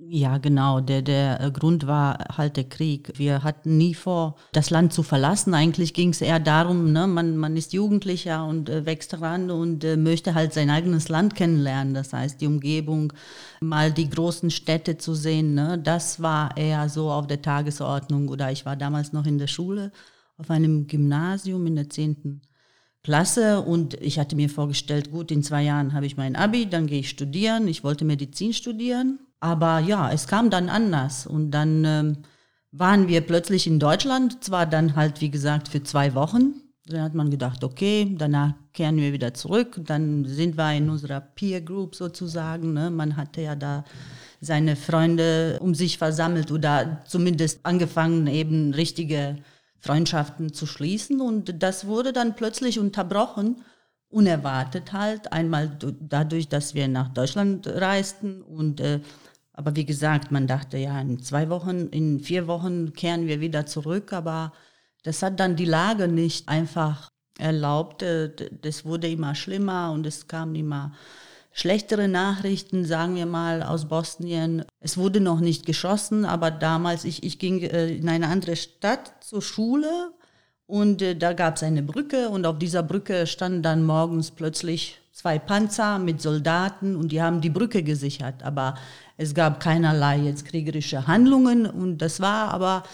[0.00, 0.80] Ja, genau.
[0.80, 3.12] Der, der äh, Grund war halt der Krieg.
[3.16, 5.54] Wir hatten nie vor, das Land zu verlassen.
[5.54, 9.82] Eigentlich ging es eher darum, ne, man, man ist Jugendlicher und äh, wächst heran und
[9.82, 11.94] äh, möchte halt sein eigenes Land kennenlernen.
[11.94, 13.12] Das heißt, die Umgebung,
[13.60, 18.28] mal die großen Städte zu sehen, ne, das war eher so auf der Tagesordnung.
[18.28, 19.90] Oder ich war damals noch in der Schule,
[20.36, 22.42] auf einem Gymnasium in der 10.
[23.02, 26.86] Klasse und ich hatte mir vorgestellt, gut, in zwei Jahren habe ich mein Abi, dann
[26.86, 27.66] gehe ich studieren.
[27.66, 32.16] Ich wollte Medizin studieren aber ja, es kam dann anders und dann ähm,
[32.72, 36.54] waren wir plötzlich in Deutschland, zwar dann halt, wie gesagt, für zwei Wochen.
[36.86, 39.78] Dann hat man gedacht, okay, danach kehren wir wieder zurück.
[39.84, 42.72] Dann sind wir in unserer Peer Group sozusagen.
[42.72, 42.90] Ne?
[42.90, 43.84] Man hatte ja da
[44.40, 49.36] seine Freunde um sich versammelt oder zumindest angefangen, eben richtige
[49.80, 51.20] Freundschaften zu schließen.
[51.20, 53.56] Und das wurde dann plötzlich unterbrochen
[54.10, 55.32] unerwartet halt.
[55.32, 59.00] Einmal dadurch, dass wir nach Deutschland reisten und äh,
[59.58, 63.66] aber wie gesagt, man dachte ja, in zwei Wochen, in vier Wochen kehren wir wieder
[63.66, 64.52] zurück, aber
[65.02, 68.04] das hat dann die Lage nicht einfach erlaubt.
[68.04, 68.30] Äh,
[68.62, 70.92] das wurde immer schlimmer und es kamen immer
[71.52, 74.64] schlechtere Nachrichten, sagen wir mal, aus Bosnien.
[74.78, 79.12] Es wurde noch nicht geschossen, aber damals, ich, ich ging äh, in eine andere Stadt
[79.24, 80.12] zur Schule
[80.66, 85.00] Und äh, da gab es eine Brücke und auf dieser Brücke standen dann morgens plötzlich
[85.18, 88.44] zwei Panzer mit Soldaten und die haben die Brücke gesichert.
[88.44, 88.76] Aber
[89.16, 92.84] es gab keinerlei jetzt kriegerische Handlungen und das war aber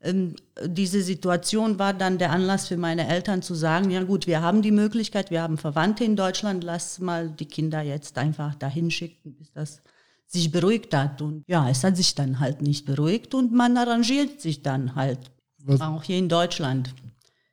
[0.00, 4.40] ähm, diese Situation war dann der Anlass für meine Eltern zu sagen, ja gut, wir
[4.40, 8.92] haben die Möglichkeit, wir haben Verwandte in Deutschland, lass mal die Kinder jetzt einfach dahin
[8.92, 9.82] schicken, bis das
[10.28, 11.20] sich beruhigt hat.
[11.20, 15.18] Und ja, es hat sich dann halt nicht beruhigt und man arrangiert sich dann halt,
[15.64, 15.80] Was?
[15.80, 16.94] auch hier in Deutschland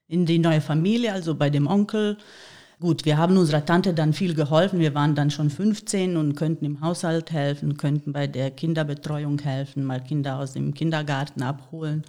[0.08, 2.18] in die neue Familie, also bei dem Onkel.
[2.82, 4.80] Gut, wir haben unserer Tante dann viel geholfen.
[4.80, 9.84] Wir waren dann schon 15 und könnten im Haushalt helfen, könnten bei der Kinderbetreuung helfen,
[9.84, 12.06] mal Kinder aus dem Kindergarten abholen.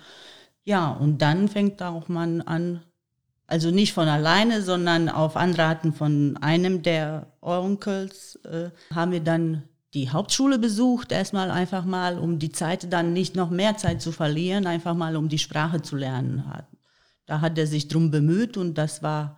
[0.62, 2.82] Ja, und dann fängt auch man an,
[3.48, 9.64] also nicht von alleine, sondern auf Anraten von einem der Onkels, äh, haben wir dann
[9.92, 14.12] die Hauptschule besucht, erstmal einfach mal, um die Zeit dann nicht noch mehr Zeit zu
[14.12, 16.44] verlieren, einfach mal um die Sprache zu lernen.
[17.26, 19.36] Da hat er sich drum bemüht und das war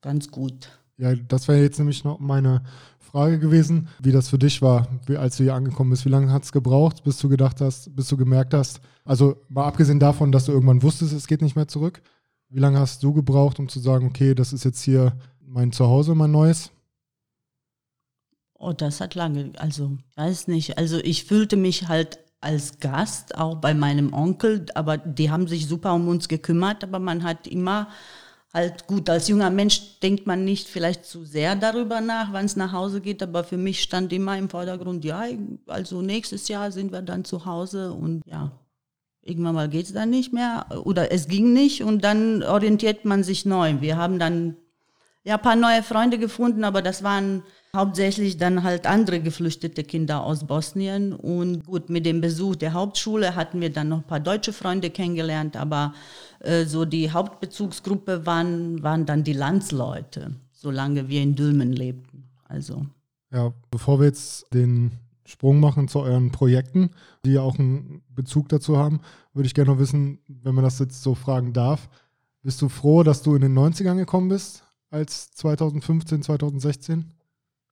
[0.00, 0.70] ganz gut.
[0.98, 2.62] Ja, das wäre jetzt nämlich noch meine
[2.98, 6.04] Frage gewesen, wie das für dich war, wie, als du hier angekommen bist.
[6.04, 9.66] Wie lange hat es gebraucht, bis du gedacht hast, bis du gemerkt hast, also mal
[9.66, 12.02] abgesehen davon, dass du irgendwann wusstest, es geht nicht mehr zurück,
[12.48, 16.14] wie lange hast du gebraucht, um zu sagen, okay, das ist jetzt hier mein Zuhause,
[16.14, 16.70] mein neues?
[18.54, 20.78] Oh, das hat lange, also weiß nicht.
[20.78, 25.66] Also ich fühlte mich halt als Gast, auch bei meinem Onkel, aber die haben sich
[25.66, 27.88] super um uns gekümmert, aber man hat immer
[28.56, 32.56] halt gut, als junger Mensch denkt man nicht vielleicht zu sehr darüber nach, wann es
[32.56, 35.24] nach Hause geht, aber für mich stand immer im Vordergrund, ja,
[35.66, 38.50] also nächstes Jahr sind wir dann zu Hause und ja,
[39.22, 43.22] irgendwann mal geht es dann nicht mehr oder es ging nicht und dann orientiert man
[43.22, 43.80] sich neu.
[43.80, 44.56] Wir haben dann
[45.26, 47.42] ja ein paar neue Freunde gefunden, aber das waren
[47.74, 51.12] hauptsächlich dann halt andere geflüchtete Kinder aus Bosnien.
[51.12, 54.88] Und gut, mit dem Besuch der Hauptschule hatten wir dann noch ein paar deutsche Freunde
[54.88, 55.94] kennengelernt, aber
[56.40, 62.30] äh, so die Hauptbezugsgruppe waren, waren dann die Landsleute, solange wir in Dülmen lebten.
[62.44, 62.86] Also.
[63.32, 64.92] Ja, bevor wir jetzt den
[65.24, 66.90] Sprung machen zu euren Projekten,
[67.24, 69.00] die ja auch einen Bezug dazu haben,
[69.34, 71.88] würde ich gerne noch wissen, wenn man das jetzt so fragen darf,
[72.42, 74.62] bist du froh, dass du in den 90ern gekommen bist,
[74.96, 77.04] als 2015, 2016?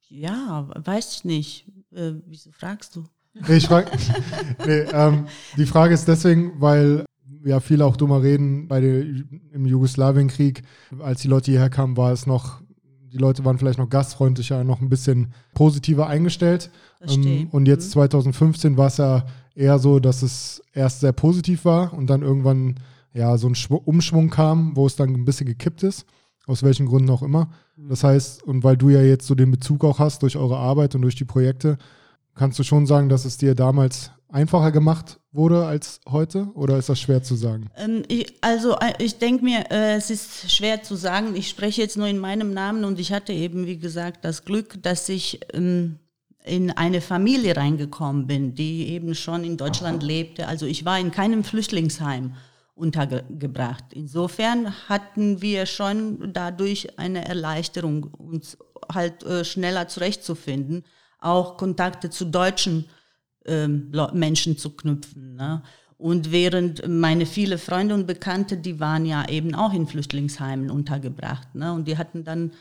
[0.08, 1.66] Ja, weiß ich nicht.
[1.90, 3.04] Äh, wieso fragst du?
[3.34, 3.90] Nee, ich frag,
[4.66, 7.04] nee, ähm, die Frage ist deswegen, weil
[7.44, 10.62] ja viele auch dummer reden bei der, im Jugoslawienkrieg,
[11.00, 12.60] als die Leute hierher kamen, war es noch,
[13.12, 16.70] die Leute waren vielleicht noch gastfreundlicher, noch ein bisschen positiver eingestellt.
[17.00, 18.76] Ähm, und jetzt 2015 mhm.
[18.76, 22.76] war es ja eher so, dass es erst sehr positiv war und dann irgendwann
[23.12, 26.06] ja so ein Umschwung kam, wo es dann ein bisschen gekippt ist
[26.46, 27.50] aus welchen Gründen auch immer.
[27.76, 27.88] Mhm.
[27.88, 30.94] Das heißt, und weil du ja jetzt so den Bezug auch hast durch eure Arbeit
[30.94, 31.78] und durch die Projekte,
[32.34, 36.88] kannst du schon sagen, dass es dir damals einfacher gemacht wurde als heute oder ist
[36.88, 37.70] das schwer zu sagen?
[37.76, 41.36] Ähm, ich, also äh, ich denke mir, äh, es ist schwer zu sagen.
[41.36, 44.82] Ich spreche jetzt nur in meinem Namen und ich hatte eben, wie gesagt, das Glück,
[44.82, 46.00] dass ich ähm,
[46.44, 50.46] in eine Familie reingekommen bin, die eben schon in Deutschland lebte.
[50.46, 52.34] Also ich war in keinem Flüchtlingsheim
[52.74, 53.84] untergebracht.
[53.92, 58.58] Insofern hatten wir schon dadurch eine Erleichterung, uns
[58.92, 60.84] halt äh, schneller zurechtzufinden,
[61.20, 62.86] auch Kontakte zu deutschen
[63.46, 65.36] ähm, Menschen zu knüpfen.
[65.36, 65.62] Ne?
[65.96, 71.54] Und während meine viele Freunde und Bekannte, die waren ja eben auch in Flüchtlingsheimen untergebracht.
[71.54, 71.72] Ne?
[71.72, 72.52] Und die hatten dann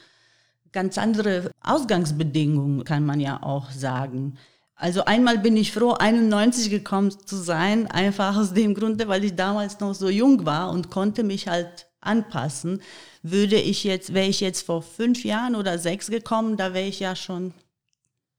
[0.71, 4.37] ganz andere Ausgangsbedingungen, kann man ja auch sagen.
[4.83, 9.33] Also einmal bin ich froh, 91 gekommen zu sein, einfach aus dem Grunde, weil ich
[9.33, 12.81] damals noch so jung war und konnte mich halt anpassen.
[13.21, 16.99] Würde ich jetzt, wäre ich jetzt vor fünf Jahren oder sechs gekommen, da wäre ich
[16.99, 17.53] ja schon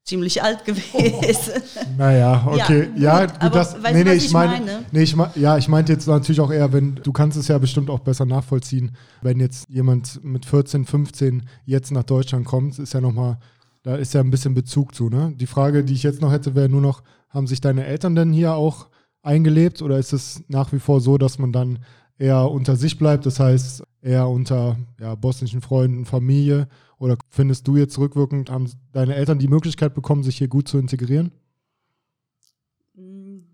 [0.03, 1.63] ziemlich alt gewesen.
[1.97, 2.89] Naja, okay.
[2.95, 3.81] Ja, ja gut, aber das.
[3.81, 4.85] Weißt nee, nee, ich, ich meine, meine?
[4.91, 7.89] Nee, ich, ja, ich meinte jetzt natürlich auch eher, wenn, du kannst es ja bestimmt
[7.89, 13.01] auch besser nachvollziehen, wenn jetzt jemand mit 14, 15 jetzt nach Deutschland kommt, ist ja
[13.01, 13.39] nochmal
[13.85, 15.09] da ist ja ein bisschen Bezug zu.
[15.09, 15.33] Ne?
[15.35, 18.33] Die Frage, die ich jetzt noch hätte, wäre nur noch, haben sich deine Eltern denn
[18.33, 18.87] hier auch
[19.21, 21.77] eingelebt oder ist es nach wie vor so, dass man dann
[22.17, 26.67] eher unter sich bleibt, das heißt eher unter ja, bosnischen Freunden, Familie?
[26.97, 30.79] Oder findest du jetzt rückwirkend, haben deine Eltern die Möglichkeit bekommen, sich hier gut zu
[30.79, 31.31] integrieren?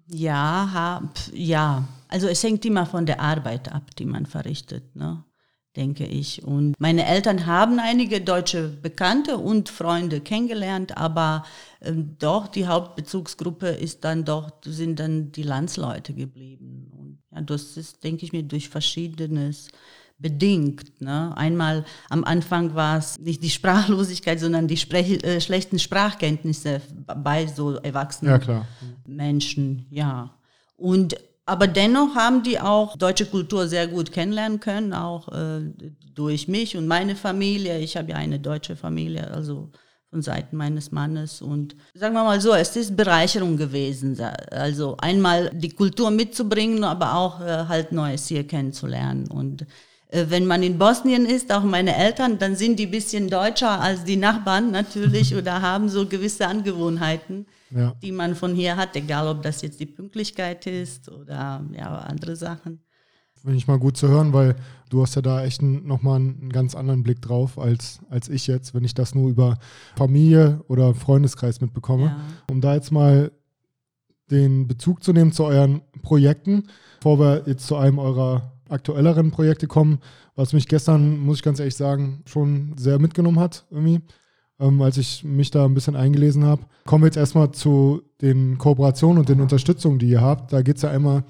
[0.07, 1.89] Ja, hab, ja.
[2.07, 4.95] Also es hängt immer von der Arbeit ab, die man verrichtet.
[4.95, 5.25] Ne?
[5.75, 6.43] Denke ich.
[6.43, 11.45] Und meine Eltern haben einige deutsche Bekannte und Freunde kennengelernt, aber
[11.81, 16.91] ähm, doch die Hauptbezugsgruppe ist dann doch, sind dann die Landsleute geblieben.
[16.97, 19.69] Und ja, das ist, denke ich mir, durch Verschiedenes
[20.21, 21.01] bedingt.
[21.01, 21.35] Ne?
[21.35, 26.81] Einmal am Anfang war es nicht die Sprachlosigkeit, sondern die Sprech äh, schlechten Sprachkenntnisse
[27.23, 28.65] bei so erwachsenen ja,
[29.07, 29.87] Menschen.
[29.89, 30.35] Ja.
[30.77, 35.61] Und aber dennoch haben die auch deutsche Kultur sehr gut kennenlernen können, auch äh,
[36.13, 37.79] durch mich und meine Familie.
[37.79, 39.71] Ich habe ja eine deutsche Familie, also
[40.11, 41.41] von Seiten meines Mannes.
[41.41, 44.19] Und sagen wir mal so, es ist Bereicherung gewesen.
[44.51, 49.27] Also einmal die Kultur mitzubringen, aber auch äh, halt Neues hier kennenzulernen.
[49.27, 49.65] Und
[50.09, 54.03] äh, wenn man in Bosnien ist, auch meine Eltern, dann sind die bisschen deutscher als
[54.03, 57.95] die Nachbarn natürlich oder haben so gewisse Angewohnheiten, ja.
[58.01, 62.35] die man von hier hat, egal ob das jetzt die Pünktlichkeit ist oder ja, andere
[62.35, 62.81] Sachen.
[63.41, 64.55] Finde ich mal gut zu hören, weil
[64.89, 68.75] du hast ja da echt nochmal einen ganz anderen Blick drauf als, als ich jetzt,
[68.75, 69.57] wenn ich das nur über
[69.95, 72.05] Familie oder Freundeskreis mitbekomme.
[72.05, 72.19] Ja.
[72.51, 73.31] Um da jetzt mal
[74.29, 76.67] den Bezug zu nehmen zu euren Projekten,
[76.99, 79.99] bevor wir jetzt zu einem eurer aktuelleren Projekte kommen,
[80.35, 84.01] was mich gestern, muss ich ganz ehrlich sagen, schon sehr mitgenommen hat, irgendwie,
[84.61, 86.61] ähm, als ich mich da ein bisschen eingelesen habe.
[86.85, 90.53] Kommen wir jetzt erstmal zu den Kooperationen und den Unterstützungen, die ihr habt.
[90.53, 91.23] Da geht es ja einmal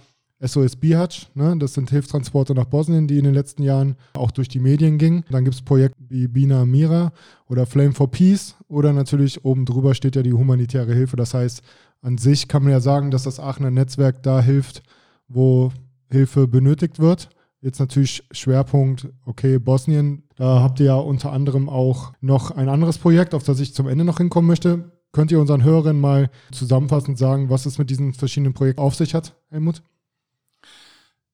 [0.43, 1.55] SOS Bihac, ne?
[1.59, 5.23] das sind Hilfstransporte nach Bosnien, die in den letzten Jahren auch durch die Medien gingen.
[5.29, 7.13] Dann gibt es Projekte wie Bina Mira
[7.47, 11.15] oder Flame for Peace oder natürlich oben drüber steht ja die humanitäre Hilfe.
[11.15, 11.61] Das heißt,
[12.01, 14.81] an sich kann man ja sagen, dass das Aachener Netzwerk da hilft,
[15.27, 15.71] wo
[16.09, 17.29] Hilfe benötigt wird.
[17.61, 20.23] Jetzt natürlich Schwerpunkt, okay, Bosnien.
[20.41, 23.87] Da habt ihr ja unter anderem auch noch ein anderes Projekt, auf das ich zum
[23.87, 24.91] Ende noch hinkommen möchte.
[25.11, 29.13] Könnt ihr unseren Hörern mal zusammenfassend sagen, was es mit diesen verschiedenen Projekten auf sich
[29.13, 29.83] hat, Helmut?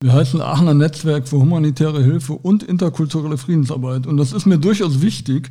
[0.02, 4.08] Wir heißen Aachener Netzwerk für humanitäre Hilfe und interkulturelle Friedensarbeit.
[4.08, 5.48] Und das ist mir durchaus wichtig.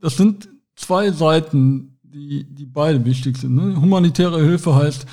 [0.00, 3.56] Das sind zwei Seiten, die, die beide wichtig sind.
[3.56, 3.80] Ne?
[3.80, 5.06] Humanitäre Hilfe heißt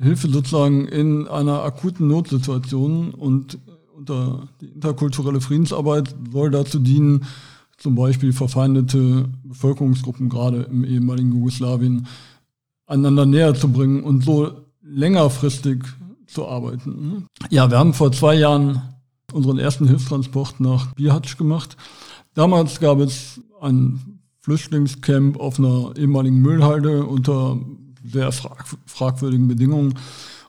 [0.00, 3.58] Hilfe sozusagen in einer akuten Notsituation und
[3.96, 7.24] unter die interkulturelle Friedensarbeit soll dazu dienen,
[7.76, 12.06] zum Beispiel verfeindete Bevölkerungsgruppen, gerade im ehemaligen Jugoslawien,
[12.86, 14.52] einander näher zu bringen und so
[14.82, 15.84] längerfristig
[16.26, 17.26] zu arbeiten.
[17.50, 18.82] Ja, wir haben vor zwei Jahren
[19.32, 21.76] unseren ersten Hilfstransport nach Bihac gemacht.
[22.34, 27.58] Damals gab es ein Flüchtlingscamp auf einer ehemaligen Müllhalde unter
[28.04, 29.94] sehr frag fragwürdigen Bedingungen.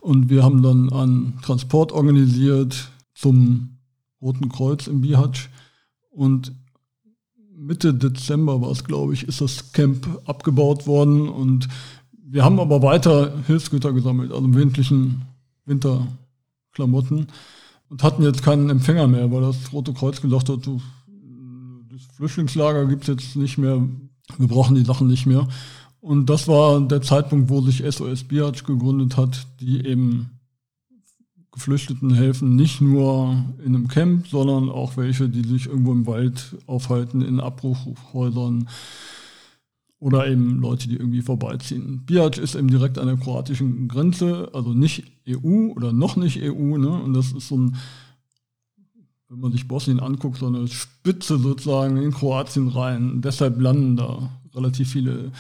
[0.02, 3.80] Und wir haben dann einen Transport organisiert zum
[4.22, 5.50] Roten Kreuz in Bihac.
[6.12, 6.54] Und
[7.58, 11.28] Mitte Dezember war es, glaube ich, ist das Camp abgebaut worden.
[11.28, 11.68] Und
[12.12, 15.22] wir haben aber weiter Hilfsgüter gesammelt, also im
[15.66, 17.28] Winterklamotten
[17.90, 23.04] und hatten jetzt keinen Empfänger mehr, weil das Rote Kreuz gesagt hat, das Flüchtlingslager gibt
[23.04, 23.88] es jetzt nicht mehr,
[24.38, 25.48] wir brauchen die Sachen nicht mehr.
[26.02, 30.35] Und das war der Zeitpunkt, wo sich SOS Biatch gegründet hat, die eben
[31.56, 36.58] Geflüchteten helfen, nicht nur in einem Camp, sondern auch welche, die sich irgendwo im Wald
[36.68, 38.68] aufhalten, in Abbruchhäusern,
[40.00, 42.04] oder eben Leute, die irgendwie vorbeiziehen.
[42.06, 46.78] Biac ist eben direkt an der kroatischen Grenze, also nicht EU oder noch nicht EU.
[46.78, 46.90] Ne?
[46.90, 47.76] Und das ist so ein,
[49.30, 53.22] wenn man sich Bosnien anguckt, so eine Spitze sozusagen in Kroatien rein.
[53.22, 55.32] Deshalb landen da relativ viele.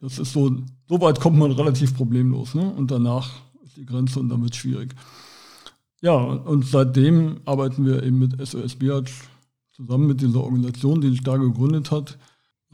[0.00, 0.56] Das ist so,
[0.88, 2.54] so weit kommt man relativ problemlos.
[2.54, 2.70] Ne?
[2.70, 3.30] Und danach
[3.64, 4.94] ist die Grenze und dann wird es schwierig.
[6.04, 9.10] Ja, und seitdem arbeiten wir eben mit SOS Biac
[9.72, 12.18] zusammen mit dieser Organisation, die sich da gegründet hat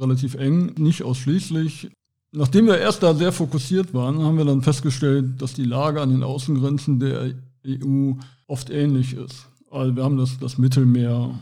[0.00, 1.90] relativ eng, nicht ausschließlich.
[2.32, 6.10] Nachdem wir erst da sehr fokussiert waren, haben wir dann festgestellt, dass die Lage an
[6.10, 8.14] den Außengrenzen der EU
[8.48, 9.46] oft ähnlich ist.
[9.70, 11.38] Also wir haben das, das Mittelmeer,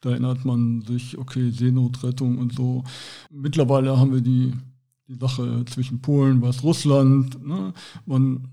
[0.00, 2.82] da erinnert man sich, okay, Seenotrettung und so.
[3.30, 4.54] Mittlerweile haben wir die,
[5.06, 7.46] die Sache zwischen Polen, Weißrussland.
[7.46, 7.72] Ne?
[8.06, 8.48] Man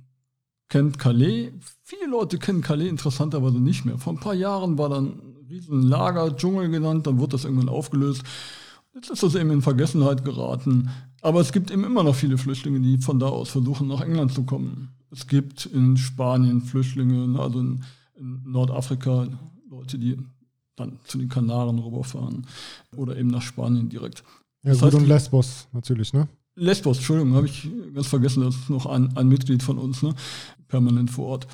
[0.70, 1.52] kennt Calais.
[1.84, 3.98] Viele Leute kennen Calais interessanterweise nicht mehr.
[3.98, 8.24] Vor ein paar Jahren war dann ein Riesenlager, Dschungel genannt, dann wurde das irgendwann aufgelöst.
[8.94, 10.90] Jetzt ist das eben in Vergessenheit geraten.
[11.22, 14.34] Aber es gibt eben immer noch viele Flüchtlinge, die von da aus versuchen, nach England
[14.34, 14.90] zu kommen.
[15.12, 17.84] Es gibt in Spanien Flüchtlinge, also in,
[18.16, 19.28] in Nordafrika
[19.70, 20.18] Leute, die
[20.76, 22.46] dann zu den Kanaren rüberfahren
[22.96, 24.24] oder eben nach Spanien direkt.
[24.64, 26.28] Ja, das gut, heißt, und Lesbos natürlich, ne?
[26.56, 30.16] Lesbos, Entschuldigung, habe ich ganz vergessen, das ist noch ein, ein Mitglied von uns, ne?
[30.68, 31.48] Permanent vor Ort.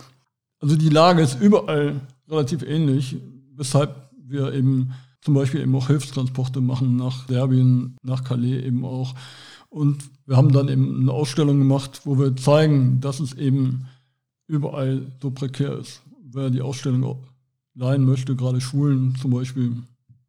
[0.59, 3.17] Also die Lage ist überall relativ ähnlich,
[3.55, 9.13] weshalb wir eben zum Beispiel eben auch Hilfstransporte machen nach Serbien, nach Calais eben auch.
[9.69, 13.85] Und wir haben dann eben eine Ausstellung gemacht, wo wir zeigen, dass es eben
[14.47, 16.01] überall so prekär ist.
[16.23, 17.23] Wer die Ausstellung
[17.75, 19.77] leihen möchte, gerade Schulen zum Beispiel,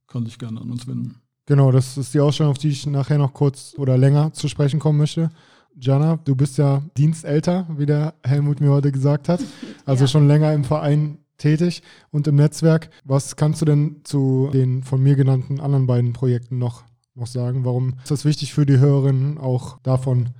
[0.06, 1.16] kann sich gerne an uns wenden.
[1.46, 4.78] Genau, das ist die Ausstellung, auf die ich nachher noch kurz oder länger zu sprechen
[4.78, 5.30] kommen möchte.
[5.74, 9.40] Jana, du bist ja dienstälter, wie der Helmut mir heute gesagt hat.
[9.84, 10.08] Also ja.
[10.08, 12.90] schon länger im Verein tätig und im Netzwerk.
[13.04, 17.64] Was kannst du denn zu den von mir genannten anderen beiden Projekten noch, noch sagen?
[17.64, 20.30] Warum ist das wichtig für die Hörerinnen, auch davon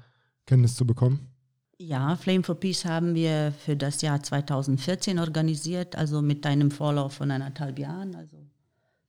[0.46, 1.28] Kenntnis zu bekommen?
[1.78, 7.14] Ja, Flame for Peace haben wir für das Jahr 2014 organisiert, also mit einem Vorlauf
[7.14, 8.14] von anderthalb Jahren.
[8.14, 8.36] Also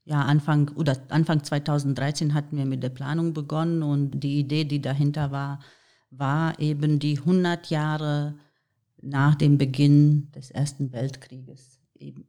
[0.06, 4.82] ja, Anfang oder Anfang 2013 hatten wir mit der Planung begonnen und die Idee, die
[4.82, 5.60] dahinter war,
[6.18, 8.36] war eben die 100 Jahre
[9.02, 12.26] nach dem Beginn des Ersten Weltkrieges eben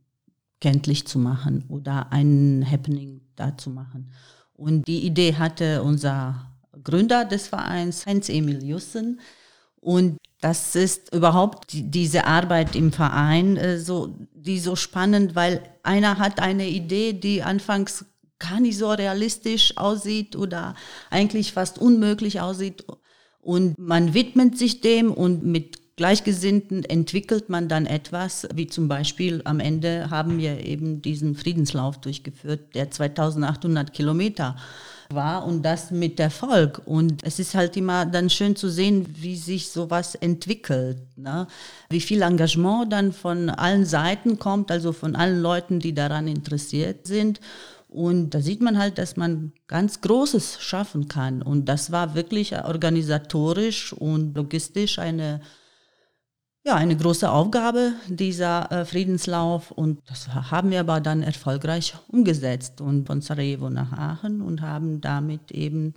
[0.60, 4.10] kenntlich zu machen oder ein Happening da zu machen.
[4.54, 6.50] Und die Idee hatte unser
[6.82, 9.20] Gründer des Vereins, Heinz-Emil Jussen.
[9.80, 16.18] Und das ist überhaupt diese Arbeit im Verein äh, so, die so spannend, weil einer
[16.18, 18.04] hat eine Idee, die anfangs
[18.38, 20.74] gar nicht so realistisch aussieht oder
[21.10, 22.84] eigentlich fast unmöglich aussieht.
[23.44, 29.42] Und man widmet sich dem und mit Gleichgesinnten entwickelt man dann etwas, wie zum Beispiel
[29.44, 34.56] am Ende haben wir eben diesen Friedenslauf durchgeführt, der 2800 Kilometer
[35.10, 36.82] war und das mit Erfolg.
[36.84, 40.98] Und es ist halt immer dann schön zu sehen, wie sich sowas entwickelt.
[41.16, 41.46] Ne?
[41.90, 47.06] Wie viel Engagement dann von allen Seiten kommt, also von allen Leuten, die daran interessiert
[47.06, 47.40] sind.
[47.94, 51.42] Und da sieht man halt, dass man ganz Großes schaffen kann.
[51.42, 55.40] Und das war wirklich organisatorisch und logistisch eine
[56.66, 59.70] ja, eine große Aufgabe, dieser äh, Friedenslauf.
[59.70, 65.02] Und das haben wir aber dann erfolgreich umgesetzt und von Sarajevo nach Aachen und haben
[65.02, 65.94] damit eben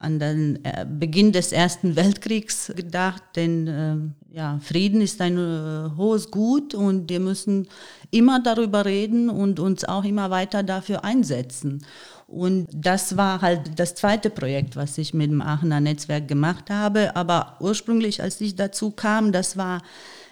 [0.00, 3.96] an den äh, Beginn des Ersten Weltkriegs gedacht, denn äh,
[4.34, 7.68] ja, Frieden ist ein äh, hohes Gut und wir müssen
[8.10, 11.84] immer darüber reden und uns auch immer weiter dafür einsetzen.
[12.26, 17.14] Und das war halt das zweite Projekt, was ich mit dem Aachener Netzwerk gemacht habe.
[17.14, 19.82] Aber ursprünglich, als ich dazu kam, das war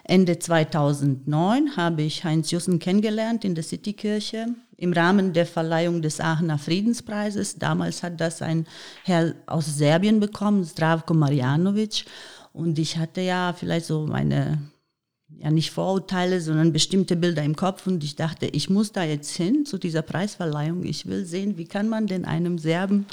[0.05, 4.47] Ende 2009, habe ich Heinz Jussen kennengelernt in der Citykirche
[4.79, 7.57] im Rahmen der Verleihung des Aachener Friedenspreises.
[7.59, 8.67] Damals hat das ein
[9.05, 12.05] Herr aus Serbien bekommen, Zdravko Marjanovic.
[12.53, 14.59] Und ich hatte ja vielleicht so meine
[15.37, 19.37] ja nicht Vorurteile, sondern bestimmte Bilder im Kopf und ich dachte, ich muss da jetzt
[19.37, 20.85] hin zu dieser Preisverleihung.
[20.85, 23.07] Ich will sehen, wie kann man denn einem Serben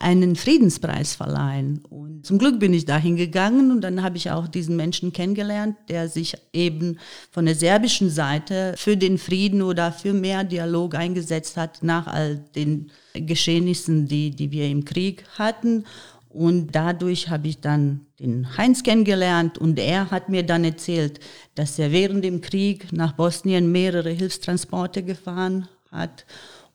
[0.00, 1.84] einen Friedenspreis verleihen.
[1.88, 5.76] Und zum Glück bin ich da hingegangen und dann habe ich auch diesen Menschen kennengelernt,
[5.88, 6.98] der sich eben
[7.30, 12.38] von der serbischen Seite für den Frieden oder für mehr Dialog eingesetzt hat nach all
[12.54, 15.84] den Geschehnissen, die, die wir im Krieg hatten.
[16.30, 21.20] Und dadurch habe ich dann den Heinz kennengelernt und er hat mir dann erzählt,
[21.56, 26.24] dass er während dem Krieg nach Bosnien mehrere Hilfstransporte gefahren hat.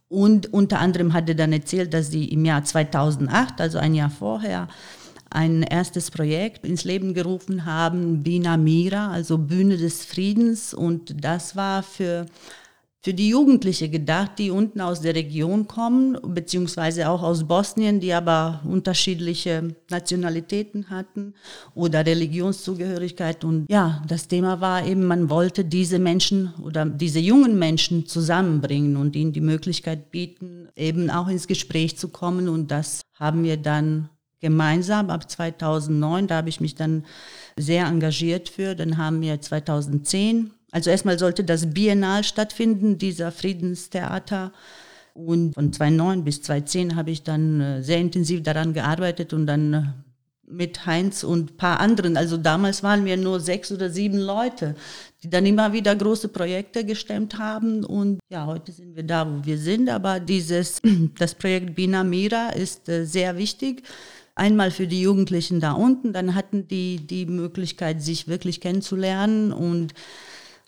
[0.08, 4.10] Und unter anderem hat er dann erzählt, dass sie im Jahr 2008, also ein Jahr
[4.10, 4.68] vorher,
[5.30, 10.74] ein erstes Projekt ins Leben gerufen haben, Bina Mira, also Bühne des Friedens.
[10.74, 12.26] Und das war für
[13.06, 18.12] für die Jugendliche gedacht, die unten aus der Region kommen, beziehungsweise auch aus Bosnien, die
[18.12, 21.36] aber unterschiedliche Nationalitäten hatten
[21.76, 23.44] oder Religionszugehörigkeit.
[23.44, 28.98] Und ja, das Thema war eben, man wollte diese Menschen oder diese jungen Menschen zusammenbringen
[28.98, 32.50] und ihnen die Möglichkeit bieten, eben auch ins Gespräch zu kommen.
[32.50, 37.06] Und das haben wir dann gemeinsam ab 2009, da habe ich mich dann
[37.56, 38.74] sehr engagiert für.
[38.74, 44.52] Dann haben wir 2010 also erstmal sollte das Biennal stattfinden, dieser Friedenstheater.
[45.14, 49.74] Und von 2009 bis 2010 habe ich dann äh, sehr intensiv daran gearbeitet und dann
[49.74, 49.84] äh,
[50.46, 52.18] mit Heinz und ein paar anderen.
[52.18, 54.76] Also damals waren wir nur sechs oder sieben Leute,
[55.24, 57.86] die dann immer wieder große Projekte gestemmt haben.
[57.86, 59.88] Und ja, heute sind wir da, wo wir sind.
[59.88, 60.82] Aber dieses,
[61.18, 63.84] das Projekt Bina Mira ist äh, sehr wichtig.
[64.36, 69.94] Einmal für die Jugendlichen da unten, dann hatten die die Möglichkeit, sich wirklich kennenzulernen und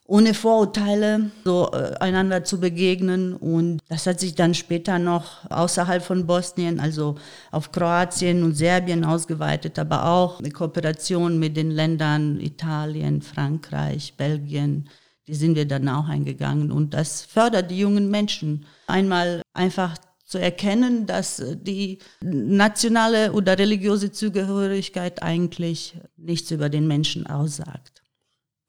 [0.08, 3.36] ohne Vorurteile so äh, einander zu begegnen.
[3.36, 7.16] Und das hat sich dann später noch außerhalb von Bosnien, also
[7.52, 14.90] auf Kroatien und Serbien ausgeweitet, aber auch eine Kooperation mit den Ländern Italien, Frankreich, Belgien.
[15.28, 16.72] Die sind wir dann auch eingegangen.
[16.72, 18.66] Und das fördert die jungen Menschen.
[18.88, 27.28] Einmal einfach zu erkennen, dass die nationale oder religiöse Zugehörigkeit eigentlich nichts über den Menschen
[27.28, 28.04] aussagt.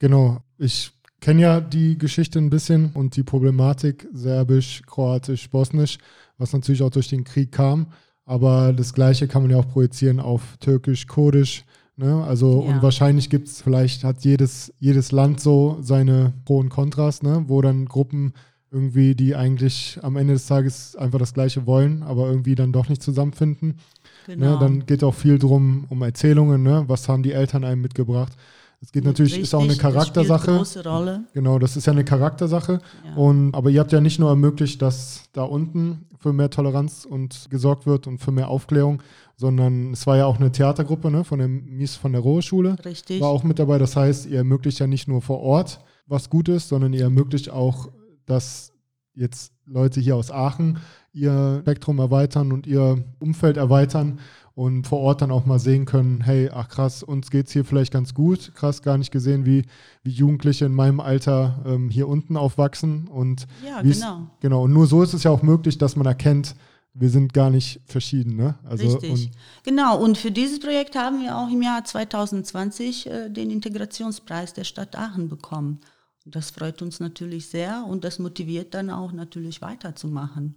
[0.01, 0.39] Genau.
[0.59, 5.99] Ich kenne ja die Geschichte ein bisschen und die Problematik Serbisch, Kroatisch, Bosnisch,
[6.37, 7.89] was natürlich auch durch den Krieg kam.
[8.25, 11.65] Aber das Gleiche kann man ja auch projizieren auf Türkisch, Kurdisch.
[11.97, 12.23] Ne?
[12.25, 12.75] Also, ja.
[12.75, 17.45] und wahrscheinlich gibt es, vielleicht hat jedes, jedes Land so seine Pro und Kontras, ne?
[17.49, 18.35] wo dann Gruppen
[18.71, 22.89] irgendwie, die eigentlich am Ende des Tages einfach das Gleiche wollen, aber irgendwie dann doch
[22.89, 23.79] nicht zusammenfinden.
[24.27, 24.35] Ne?
[24.35, 24.53] Genau.
[24.53, 24.59] Ne?
[24.61, 26.85] Dann geht auch viel drum um Erzählungen, ne?
[26.87, 28.35] was haben die Eltern einem mitgebracht.
[28.81, 30.47] Es geht natürlich, Richtig, ist auch eine Charaktersache.
[30.47, 31.25] Das große Rolle.
[31.35, 32.81] Genau, das ist ja eine Charaktersache.
[33.05, 33.15] Ja.
[33.17, 37.51] Und, aber ihr habt ja nicht nur ermöglicht, dass da unten für mehr Toleranz und
[37.51, 39.03] gesorgt wird und für mehr Aufklärung,
[39.37, 42.77] sondern es war ja auch eine Theatergruppe ne, von der Mies von der Rohe Schule.
[42.85, 43.21] Richtig.
[43.21, 43.79] War auch mit dabei.
[43.79, 47.89] Das heißt, ihr ermöglicht ja nicht nur vor Ort was Gutes, sondern ihr ermöglicht auch,
[48.27, 48.73] dass
[49.15, 50.79] jetzt Leute hier aus Aachen
[51.13, 54.21] ihr Spektrum erweitern und ihr Umfeld erweitern
[54.59, 57.65] und vor Ort dann auch mal sehen können, hey, ach krass, uns geht es hier
[57.65, 58.51] vielleicht ganz gut.
[58.57, 59.63] Krass, gar nicht gesehen, wie,
[60.03, 63.07] wie Jugendliche in meinem Alter ähm, hier unten aufwachsen.
[63.07, 64.27] Und ja, genau.
[64.41, 66.57] Genau, und nur so ist es ja auch möglich, dass man erkennt,
[66.93, 68.35] wir sind gar nicht verschieden.
[68.35, 68.59] Ne?
[68.65, 69.13] Also, Richtig.
[69.13, 69.31] Und,
[69.63, 74.65] genau, und für dieses Projekt haben wir auch im Jahr 2020 äh, den Integrationspreis der
[74.65, 75.79] Stadt Aachen bekommen.
[76.25, 80.57] Und das freut uns natürlich sehr und das motiviert dann auch natürlich weiterzumachen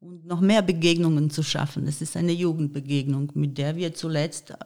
[0.00, 1.86] und noch mehr Begegnungen zu schaffen.
[1.86, 4.56] Es ist eine Jugendbegegnung, mit der wir zuletzt äh,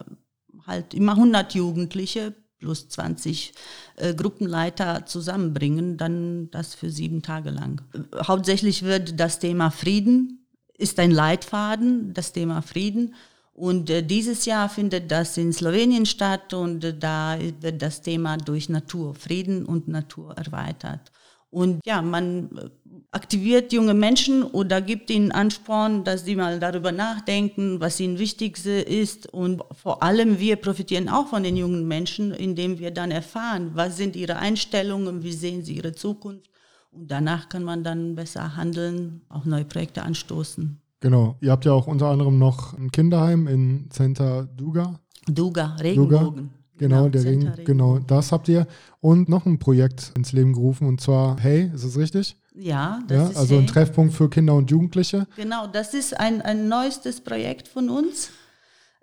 [0.65, 3.53] halt immer 100 Jugendliche plus 20
[3.97, 7.81] äh, Gruppenleiter zusammenbringen, dann das für sieben Tage lang.
[7.93, 13.15] Äh, Hauptsächlich wird das Thema Frieden, ist ein Leitfaden, das Thema Frieden.
[13.53, 18.37] Und äh, dieses Jahr findet das in Slowenien statt und äh, da wird das Thema
[18.37, 21.11] durch Natur, Frieden und Natur erweitert.
[21.51, 22.69] Und ja, man äh,
[23.11, 28.65] aktiviert junge Menschen oder gibt ihnen Ansporn, dass sie mal darüber nachdenken, was ihnen wichtig
[28.65, 29.27] ist.
[29.31, 33.97] Und vor allem wir profitieren auch von den jungen Menschen, indem wir dann erfahren, was
[33.97, 36.49] sind ihre Einstellungen, wie sehen sie ihre Zukunft.
[36.91, 40.79] Und danach kann man dann besser handeln, auch neue Projekte anstoßen.
[40.99, 41.37] genau.
[41.41, 44.99] Ihr habt ja auch unter anderem noch ein Kinderheim in Center Duga.
[45.27, 46.60] Duga, Regenbogen.
[46.81, 48.67] Genau, der Center Ring, genau, das habt ihr.
[48.99, 52.35] Und noch ein Projekt ins Leben gerufen und zwar Hey, ist es richtig?
[52.53, 53.69] Ja, das Ja, ist also ein hey.
[53.69, 55.27] Treffpunkt für Kinder und Jugendliche.
[55.35, 58.31] Genau, das ist ein, ein neuestes Projekt von uns.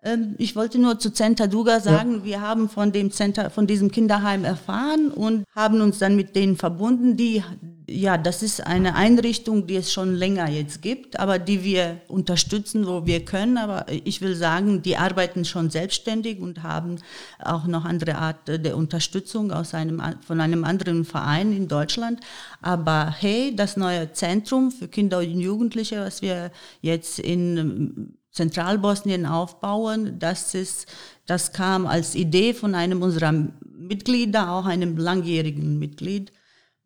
[0.03, 3.91] Ähm, Ich wollte nur zu Center Duga sagen, wir haben von dem Center, von diesem
[3.91, 7.43] Kinderheim erfahren und haben uns dann mit denen verbunden, die,
[7.91, 12.86] ja, das ist eine Einrichtung, die es schon länger jetzt gibt, aber die wir unterstützen,
[12.86, 13.57] wo wir können.
[13.57, 16.97] Aber ich will sagen, die arbeiten schon selbstständig und haben
[17.39, 22.20] auch noch andere Art der Unterstützung aus einem, von einem anderen Verein in Deutschland.
[22.61, 26.51] Aber hey, das neue Zentrum für Kinder und Jugendliche, was wir
[26.82, 30.86] jetzt in ähm, Zentralbosnien aufbauen, das, ist,
[31.26, 33.32] das kam als Idee von einem unserer
[33.78, 36.32] Mitglieder, auch einem langjährigen Mitglied,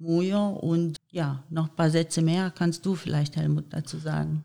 [0.03, 0.49] Mujo.
[0.49, 4.45] Und ja, noch ein paar Sätze mehr kannst du vielleicht, Helmut, dazu sagen.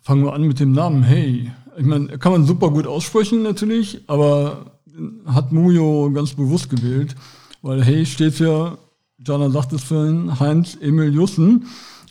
[0.00, 1.50] Fangen wir an mit dem Namen Hey.
[1.76, 4.78] Ich meine, kann man super gut aussprechen natürlich, aber
[5.26, 7.14] hat Mujo ganz bewusst gewählt,
[7.60, 8.78] weil Hey steht für,
[9.18, 11.66] Jana sagt es vorhin, Heinz Emil Jussen.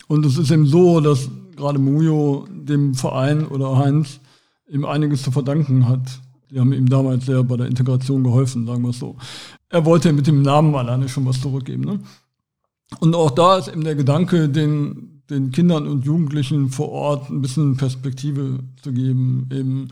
[0.08, 4.20] Und es ist eben so, dass gerade Mujo dem Verein oder Heinz
[4.68, 6.20] ihm einiges zu verdanken hat.
[6.50, 9.18] Die haben ihm damals sehr bei der Integration geholfen, sagen wir es so.
[9.70, 11.84] Er wollte mit dem Namen alleine schon was zurückgeben.
[11.84, 12.00] Ne?
[13.00, 17.42] Und auch da ist eben der Gedanke, den, den Kindern und Jugendlichen vor Ort ein
[17.42, 19.88] bisschen Perspektive zu geben, eben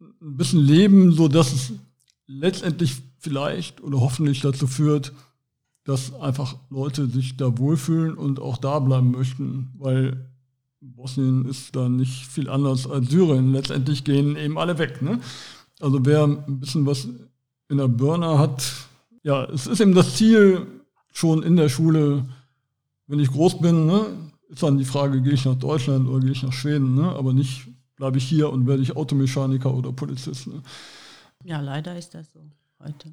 [0.00, 1.72] ein bisschen Leben, so dass es
[2.26, 5.12] letztendlich vielleicht oder hoffentlich dazu führt,
[5.84, 10.28] dass einfach Leute sich da wohlfühlen und auch da bleiben möchten, weil
[10.80, 13.52] Bosnien ist da nicht viel anders als Syrien.
[13.52, 15.02] Letztendlich gehen eben alle weg.
[15.02, 15.20] Ne?
[15.80, 17.08] Also wer ein bisschen was
[17.68, 18.72] in der Birne hat,
[19.22, 20.66] ja, es ist eben das Ziel,
[21.12, 22.26] schon in der Schule,
[23.06, 24.06] wenn ich groß bin, ne,
[24.48, 27.08] ist dann die Frage, gehe ich nach Deutschland oder gehe ich nach Schweden, ne?
[27.08, 27.66] aber nicht
[27.96, 30.46] bleibe ich hier und werde ich Automechaniker oder Polizist.
[30.46, 30.62] Ne?
[31.44, 32.40] Ja, leider ist das so
[32.78, 33.12] heute.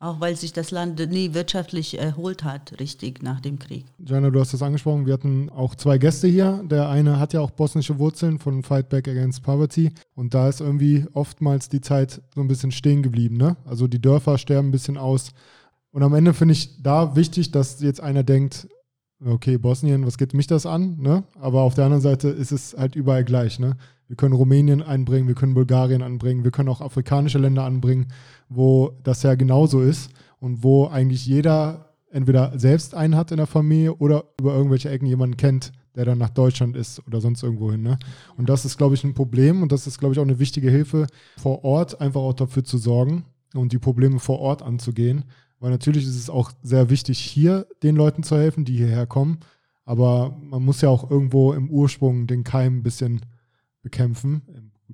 [0.00, 3.84] Auch weil sich das Land nie wirtschaftlich erholt hat, richtig nach dem Krieg.
[3.98, 5.06] Jana, du hast das angesprochen.
[5.06, 6.62] Wir hatten auch zwei Gäste hier.
[6.70, 9.90] Der eine hat ja auch bosnische Wurzeln von Fight Back Against Poverty.
[10.14, 13.36] Und da ist irgendwie oftmals die Zeit so ein bisschen stehen geblieben.
[13.36, 13.56] Ne?
[13.64, 15.32] Also die Dörfer sterben ein bisschen aus.
[15.90, 18.68] Und am Ende finde ich da wichtig, dass jetzt einer denkt,
[19.24, 20.98] okay, Bosnien, was geht mich das an?
[21.00, 21.24] Ne?
[21.40, 23.58] Aber auf der anderen Seite ist es halt überall gleich.
[23.58, 23.76] Ne?
[24.08, 28.08] Wir können Rumänien einbringen, wir können Bulgarien anbringen, wir können auch afrikanische Länder anbringen,
[28.48, 33.46] wo das ja genauso ist und wo eigentlich jeder entweder selbst einen hat in der
[33.46, 37.70] Familie oder über irgendwelche Ecken jemanden kennt, der dann nach Deutschland ist oder sonst irgendwo
[37.70, 37.82] hin.
[37.82, 37.98] Ne?
[38.36, 40.70] Und das ist, glaube ich, ein Problem und das ist, glaube ich, auch eine wichtige
[40.70, 41.06] Hilfe
[41.36, 45.24] vor Ort, einfach auch dafür zu sorgen und die Probleme vor Ort anzugehen.
[45.60, 49.38] Weil natürlich ist es auch sehr wichtig, hier den Leuten zu helfen, die hierher kommen.
[49.84, 53.20] Aber man muss ja auch irgendwo im Ursprung den Keim ein bisschen
[53.88, 54.42] bekämpfen.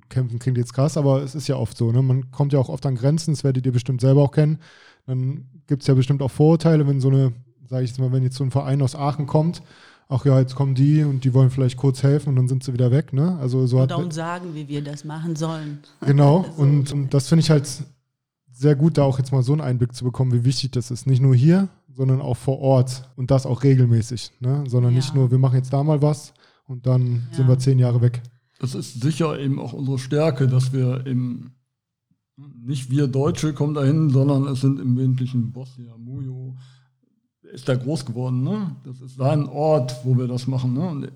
[0.09, 1.91] Kämpfen klingt jetzt krass, aber es ist ja oft so.
[1.91, 2.01] Ne?
[2.01, 4.59] Man kommt ja auch oft an Grenzen, das werdet ihr bestimmt selber auch kennen.
[5.05, 7.33] Dann gibt es ja bestimmt auch Vorurteile, wenn so eine,
[7.67, 9.61] sage ich jetzt mal, wenn jetzt so ein Verein aus Aachen kommt,
[10.09, 12.73] ach ja, jetzt kommen die und die wollen vielleicht kurz helfen und dann sind sie
[12.73, 13.13] wieder weg.
[13.13, 13.37] Ne?
[13.39, 15.79] Also so Oder hat, uns sagen, wie wir das machen sollen.
[16.05, 16.61] Genau, So.
[16.63, 17.67] und, und das finde ich halt
[18.51, 21.07] sehr gut, da auch jetzt mal so einen Einblick zu bekommen, wie wichtig das ist.
[21.07, 24.31] Nicht nur hier, sondern auch vor Ort und das auch regelmäßig.
[24.39, 24.63] Ne?
[24.67, 25.15] Sondern nicht Ja.
[25.15, 26.33] nur, wir machen jetzt da mal was
[26.67, 27.37] und dann Ja.
[27.37, 28.21] sind wir zehn Jahre weg.
[28.65, 31.51] Das ist sicher eben auch unsere Stärke, dass wir eben
[32.37, 36.55] nicht wir Deutsche kommen dahin, sondern es sind im Wesentlichen Bosnia, Mujo,
[37.53, 38.43] ist da groß geworden.
[38.43, 38.75] Ne?
[38.83, 40.73] Das ist sein Ort, wo wir das machen.
[40.73, 40.89] Ne?
[40.89, 41.11] Und,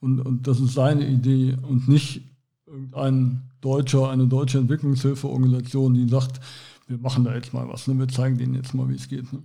[0.00, 2.22] und, und das ist seine Idee und nicht
[2.66, 6.40] irgendein Deutscher, eine deutsche Entwicklungshilfeorganisation, die sagt,
[6.86, 7.98] wir machen da jetzt mal was, ne?
[7.98, 9.32] wir zeigen denen jetzt mal, wie es geht.
[9.32, 9.42] Ne?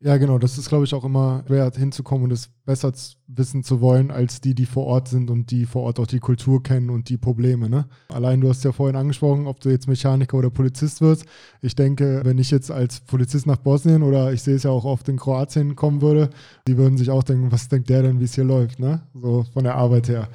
[0.00, 0.38] Ja, genau.
[0.38, 2.92] Das ist, glaube ich, auch immer wert, hinzukommen und es besser
[3.28, 6.18] wissen zu wollen, als die, die vor Ort sind und die vor Ort auch die
[6.18, 7.70] Kultur kennen und die Probleme.
[7.70, 7.86] Ne?
[8.12, 11.24] Allein, du hast ja vorhin angesprochen, ob du jetzt Mechaniker oder Polizist wirst.
[11.62, 14.84] Ich denke, wenn ich jetzt als Polizist nach Bosnien oder ich sehe es ja auch
[14.84, 16.28] oft in Kroatien kommen würde,
[16.68, 19.00] die würden sich auch denken, was denkt der denn, wie es hier läuft, ne?
[19.14, 20.28] So von der Arbeit her.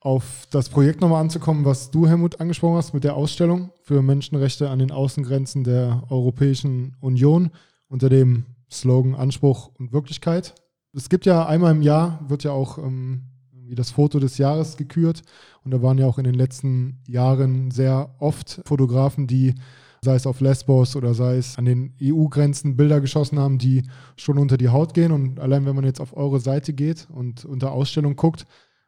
[0.00, 4.68] Auf das Projekt nochmal anzukommen, was du, Helmut, angesprochen hast mit der Ausstellung für Menschenrechte
[4.68, 7.50] an den Außengrenzen der Europäischen Union
[7.88, 10.54] unter dem Slogan Anspruch und Wirklichkeit.
[10.92, 13.30] Es gibt ja einmal im Jahr, wird ja auch ähm,
[13.74, 15.22] das Foto des Jahres gekürt.
[15.64, 19.54] Und da waren ja auch in den letzten Jahren sehr oft Fotografen, die,
[20.02, 23.84] sei es auf Lesbos oder sei es an den EU-Grenzen, Bilder geschossen haben, die
[24.16, 25.12] schon unter die Haut gehen.
[25.12, 28.46] Und allein wenn man jetzt auf eure Seite geht und unter Ausstellung guckt,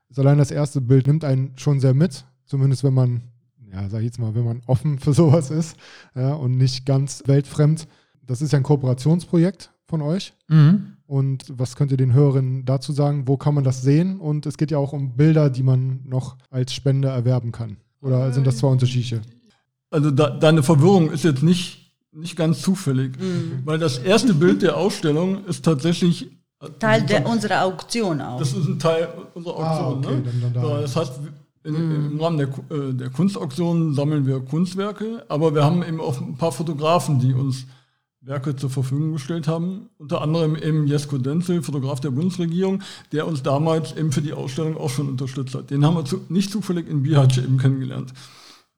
[0.08, 2.24] ist allein das erste Bild nimmt einen schon sehr mit.
[2.44, 3.22] Zumindest wenn man,
[3.72, 5.76] ja, sag ich jetzt mal, wenn man offen für sowas ist
[6.14, 7.86] ja, und nicht ganz weltfremd.
[8.24, 10.32] Das ist ja ein Kooperationsprojekt von euch.
[10.48, 10.94] Mhm.
[11.06, 13.28] Und was könnt ihr den Hörerinnen dazu sagen?
[13.28, 14.18] Wo kann man das sehen?
[14.18, 17.76] Und es geht ja auch um Bilder, die man noch als Spende erwerben kann.
[18.00, 19.20] Oder sind das zwei Unterschiede?
[19.90, 23.60] Also da, deine Verwirrung ist jetzt nicht, nicht ganz zufällig, mhm.
[23.66, 26.30] weil das erste Bild der Ausstellung ist tatsächlich
[26.78, 28.38] Teil der, unserer Auktion auch.
[28.38, 30.04] Das ist ein Teil unserer ah, Auktion.
[30.04, 30.22] Ah, okay, ne?
[30.40, 30.80] dann, dann, dann.
[30.80, 31.12] das heißt,
[31.64, 32.12] in, mhm.
[32.12, 36.38] im Rahmen der, äh, der Kunstauktion sammeln wir Kunstwerke, aber wir haben eben auch ein
[36.38, 37.66] paar Fotografen, die uns
[38.22, 39.90] Werke zur Verfügung gestellt haben.
[39.98, 44.76] Unter anderem eben Jesko Denzel, Fotograf der Bundesregierung, der uns damals eben für die Ausstellung
[44.76, 45.70] auch schon unterstützt hat.
[45.70, 48.12] Den haben wir zu, nicht zufällig in Bihać eben kennengelernt.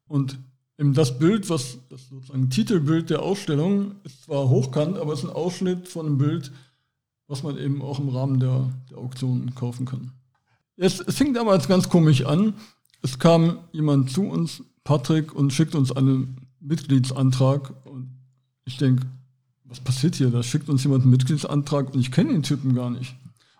[0.08, 0.38] Und
[0.78, 5.26] eben das Bild, was das sozusagen Titelbild der Ausstellung, ist zwar hochkant, aber es ist
[5.26, 6.50] ein Ausschnitt von einem Bild,
[7.26, 10.12] was man eben auch im Rahmen der, der Auktion kaufen kann.
[10.76, 12.54] Es, es fing damals ganz komisch an.
[13.02, 17.74] Es kam jemand zu uns, Patrick, und schickt uns einen Mitgliedsantrag.
[17.86, 18.08] Und
[18.64, 19.06] ich denke,
[19.74, 20.30] was passiert hier?
[20.30, 23.14] Da schickt uns jemand einen Mitgliedsantrag und ich kenne den Typen gar nicht.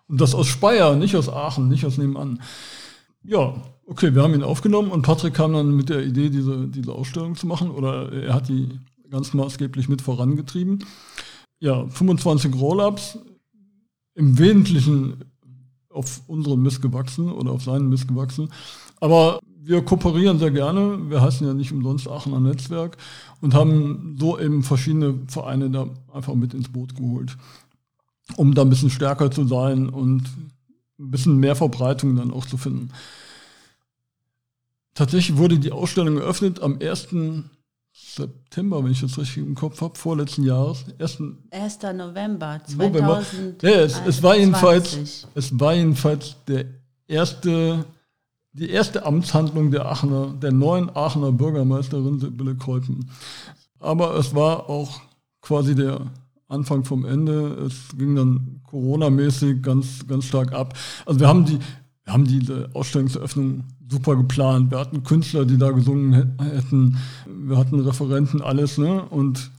[0.07, 2.41] Und das aus Speyer, nicht aus Aachen, nicht aus nebenan.
[3.23, 3.55] Ja,
[3.85, 7.35] okay, wir haben ihn aufgenommen und Patrick kam dann mit der Idee, diese, diese Ausstellung
[7.35, 10.85] zu machen oder er hat die ganz maßgeblich mit vorangetrieben.
[11.59, 13.17] Ja, 25 Rollups,
[14.13, 15.25] im Wesentlichen
[15.89, 18.49] auf unseren Mist gewachsen oder auf seinen Mist gewachsen.
[18.99, 21.09] Aber wir kooperieren sehr gerne.
[21.09, 22.97] Wir heißen ja nicht umsonst Aachener Netzwerk
[23.41, 27.35] und haben so eben verschiedene Vereine da einfach mit ins Boot geholt,
[28.35, 30.23] um da ein bisschen stärker zu sein und
[30.99, 32.91] ein bisschen mehr Verbreitung dann auch zu finden.
[34.93, 37.07] Tatsächlich wurde die Ausstellung eröffnet am 1.
[37.91, 40.85] September, wenn ich das richtig im Kopf habe, vorletzten Jahres.
[40.99, 41.21] 1.
[41.51, 41.79] 1.
[41.95, 43.61] November 2020.
[43.61, 46.65] Ja, es, es, war jedenfalls, es war jedenfalls der
[47.07, 47.85] erste
[48.57, 53.09] die erste Amtshandlung der Aachener, der neuen Aachener Bürgermeisterin Sibylle Kreupen.
[53.79, 55.01] Aber es war auch
[55.41, 55.99] quasi der
[56.47, 57.65] Anfang vom Ende.
[57.65, 60.73] Es ging dann Corona-mäßig ganz, ganz stark ab.
[61.05, 61.59] Also wir haben die,
[62.05, 64.71] wir haben diese Ausstellungseröffnung super geplant.
[64.71, 66.97] Wir hatten Künstler, die da gesungen hätten.
[67.27, 69.03] Wir hatten Referenten, alles, ne?
[69.03, 69.51] Und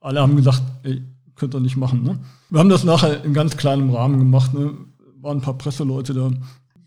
[0.00, 1.02] alle haben gesagt, ey,
[1.36, 2.18] könnt ihr nicht machen, ne?
[2.50, 4.72] Wir haben das nachher in ganz kleinem Rahmen gemacht, ne?
[5.20, 6.30] Waren ein paar Presseleute da.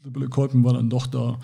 [0.04, 1.40] Sibylle Kolpen war dann doch da.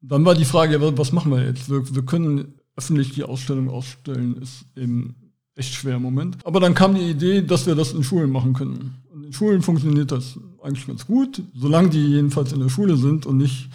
[0.00, 1.68] Dann war die Frage, was machen wir jetzt?
[1.68, 5.16] Wir, wir können öffentlich die Ausstellung ausstellen, ist eben
[5.56, 6.38] echt schwer im Moment.
[6.44, 8.94] Aber dann kam die Idee, dass wir das in Schulen machen können.
[9.12, 13.26] Und in Schulen funktioniert das eigentlich ganz gut, solange die jedenfalls in der Schule sind
[13.26, 13.68] und nicht,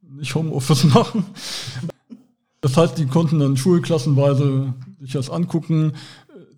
[0.00, 1.26] nicht Homeoffice machen.
[2.62, 5.92] Das heißt, die konnten dann schulklassenweise sich das angucken.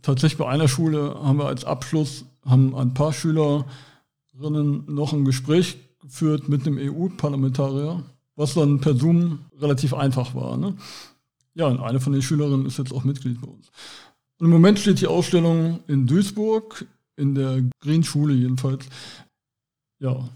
[0.03, 3.65] Tatsächlich bei einer Schule haben wir als Abschluss, haben ein paar Schülerinnen
[4.87, 8.03] noch ein Gespräch geführt mit einem EU-Parlamentarier,
[8.37, 10.57] was dann per Zoom relativ einfach war.
[10.57, 10.77] Ne?
[11.55, 13.71] Ja, und eine von den Schülerinnen ist jetzt auch Mitglied bei uns.
[14.39, 16.87] Und im Moment steht die Ausstellung in Duisburg,
[17.17, 18.87] in der Green-Schule jedenfalls.
[19.99, 20.29] Ja.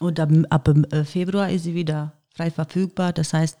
[0.00, 3.12] Und ab, ab äh, Februar ist sie wieder frei verfügbar.
[3.12, 3.58] Das heißt,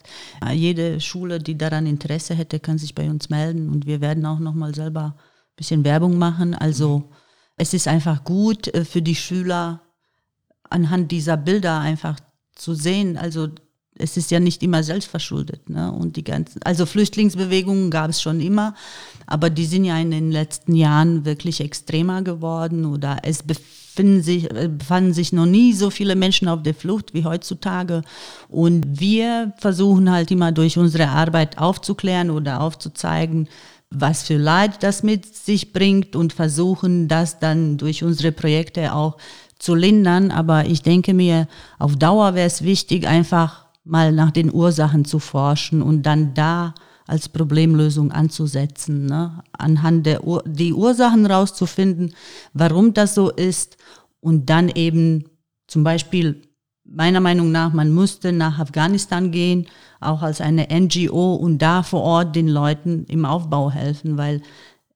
[0.52, 4.38] jede Schule, die daran Interesse hätte, kann sich bei uns melden und wir werden auch
[4.38, 6.54] nochmal selber ein bisschen Werbung machen.
[6.54, 7.04] Also mhm.
[7.56, 9.82] es ist einfach gut äh, für die Schüler,
[10.72, 12.18] anhand dieser Bilder einfach
[12.54, 13.16] zu sehen.
[13.16, 13.48] Also
[13.94, 15.68] es ist ja nicht immer selbstverschuldet.
[15.68, 15.92] Ne?
[15.92, 18.74] Und die ganzen, also Flüchtlingsbewegungen gab es schon immer,
[19.26, 23.44] aber die sind ja in den letzten Jahren wirklich extremer geworden oder es
[23.94, 28.02] finden sich, äh, befanden sich noch nie so viele Menschen auf der Flucht wie heutzutage.
[28.48, 33.48] Und wir versuchen halt immer durch unsere Arbeit aufzuklären oder aufzuzeigen,
[33.90, 39.18] was für Leid das mit sich bringt und versuchen das dann durch unsere Projekte auch
[39.62, 40.30] zu lindern.
[40.30, 41.46] Aber ich denke mir,
[41.78, 46.74] auf Dauer wäre es wichtig, einfach mal nach den Ursachen zu forschen und dann da
[47.06, 49.42] als Problemlösung anzusetzen, ne?
[49.52, 52.14] anhand der Ur die Ursachen rauszufinden,
[52.54, 53.76] warum das so ist
[54.20, 55.24] und dann eben
[55.66, 56.42] zum Beispiel
[56.84, 59.66] meiner Meinung nach, man müsste nach Afghanistan gehen,
[60.00, 64.42] auch als eine NGO und da vor Ort den Leuten im Aufbau helfen, weil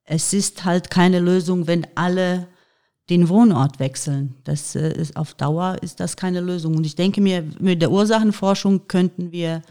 [0.04, 2.46] es ist halt keine Lösung, wenn alle
[3.10, 4.34] den Wohnort wechseln.
[4.44, 6.76] Das äh, ist auf Dauer ist das keine Lösung.
[6.76, 9.62] Und ich denke mir, mit der Ursachenforschung könnten wir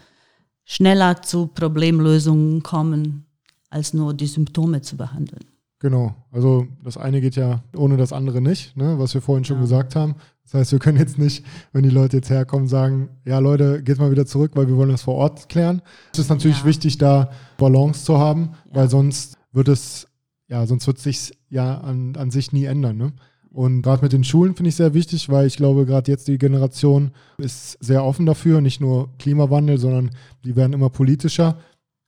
[0.64, 3.26] schneller zu Problemlösungen kommen,
[3.70, 5.44] als nur die Symptome zu behandeln.
[5.78, 9.56] Genau, also das eine geht ja ohne das andere nicht, ne, was wir vorhin schon
[9.56, 9.62] ja.
[9.62, 10.14] gesagt haben.
[10.44, 13.98] Das heißt, wir können jetzt nicht, wenn die Leute jetzt herkommen, sagen, ja Leute, geht
[13.98, 15.82] mal wieder zurück, weil wir wollen das vor Ort klären.
[16.12, 16.64] Es ist natürlich ja.
[16.64, 18.76] wichtig, da Balance zu haben, ja.
[18.76, 20.08] weil sonst wird es,
[20.48, 22.96] ja, sonst wird es sich ja an, an sich nie ändern.
[22.96, 23.12] Ne?
[23.50, 26.38] Und gerade mit den Schulen finde ich sehr wichtig, weil ich glaube, gerade jetzt die
[26.38, 30.10] Generation ist sehr offen dafür, nicht nur Klimawandel, sondern
[30.44, 31.58] die werden immer politischer,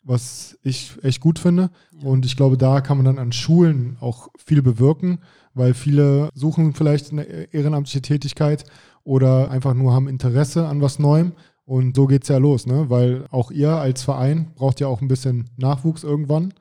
[0.02, 1.70] was ich echt gut finde.
[2.02, 5.18] Und ich glaube, da kann man dann an Schulen auch viel bewirken
[5.58, 8.64] weil viele suchen vielleicht eine ehrenamtliche Tätigkeit
[9.04, 11.32] oder einfach nur haben Interesse an was Neuem.
[11.64, 12.88] Und so geht es ja los, ne?
[12.88, 16.54] weil auch ihr als Verein braucht ja auch ein bisschen Nachwuchs irgendwann.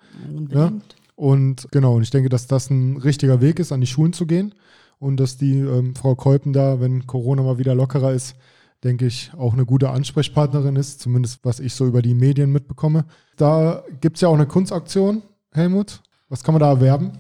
[0.49, 0.81] Ne?
[1.18, 4.28] Und genau, und ich denke, dass das ein richtiger Weg ist, an die Schulen zu
[4.28, 4.53] gehen
[4.99, 8.36] und dass die ähm, Frau Kolpen da, wenn Corona mal wieder lockerer ist,
[8.84, 13.05] denke ich, auch eine gute Ansprechpartnerin ist, zumindest was ich so über die Medien mitbekomme.
[13.36, 16.03] Da gibt es ja auch eine Kunstaktion, Helmut.
[16.30, 17.13] Was kann man da erwerben?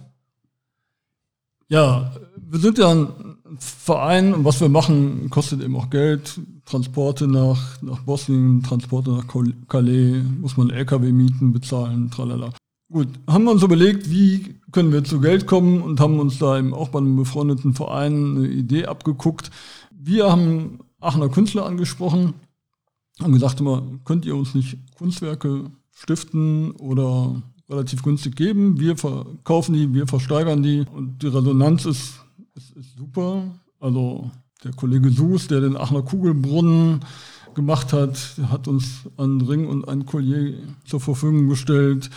[1.67, 3.07] Ja, wir sind ja ein
[3.57, 6.39] Verein und was wir machen, kostet eben auch Geld.
[6.65, 9.25] Transporte nach, nach Bosnien, Transporte nach
[9.67, 12.51] Calais, muss man LKW mieten, bezahlen, tralala.
[12.89, 16.57] Gut, haben wir uns überlegt, wie können wir zu Geld kommen und haben uns da
[16.57, 19.51] eben auch bei einem befreundeten Verein eine Idee abgeguckt.
[19.91, 22.35] Wir haben Aachener Künstler angesprochen,
[23.21, 28.79] haben gesagt immer, könnt ihr uns nicht Kunstwerke stiften oder relativ günstig geben.
[28.79, 32.21] Wir verkaufen die, wir versteigern die und die Resonanz ist,
[32.55, 33.43] ist, ist super.
[33.81, 34.31] Also
[34.63, 37.01] der Kollege Suß, der den Aachener Kugelbrunnen
[37.53, 40.53] gemacht hat, hat uns einen Ring und ein Collier
[40.85, 42.09] zur Verfügung gestellt.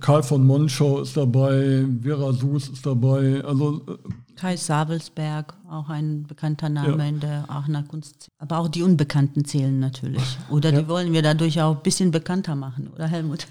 [0.00, 3.42] Karl von Monschau ist dabei, Vera Suß ist dabei.
[3.44, 3.96] Also äh,
[4.36, 7.08] Kai Sabelsberg, auch ein bekannter Name ja.
[7.08, 8.28] in der Aachener Kunst.
[8.38, 10.38] Aber auch die Unbekannten zählen natürlich.
[10.50, 10.80] Oder ja.
[10.80, 13.46] die wollen wir dadurch auch ein bisschen bekannter machen, oder Helmut?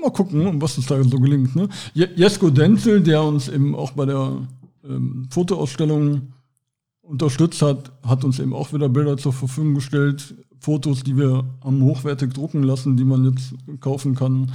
[0.00, 1.54] mal gucken, was uns da so gelingt.
[1.56, 1.68] Ne?
[1.94, 4.46] Jesko Denzel, der uns eben auch bei der
[4.84, 6.32] ähm, Fotoausstellung
[7.02, 10.34] unterstützt hat, hat uns eben auch wieder Bilder zur Verfügung gestellt.
[10.60, 14.52] Fotos, die wir haben hochwertig drucken lassen, die man jetzt kaufen kann.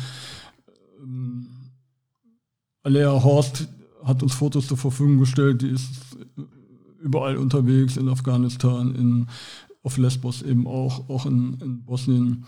[2.84, 3.68] Alea Horst
[4.04, 6.18] hat uns Fotos zur Verfügung gestellt, die ist
[7.00, 9.28] überall unterwegs, in Afghanistan, in,
[9.82, 12.46] auf Lesbos eben auch, auch in, in Bosnien.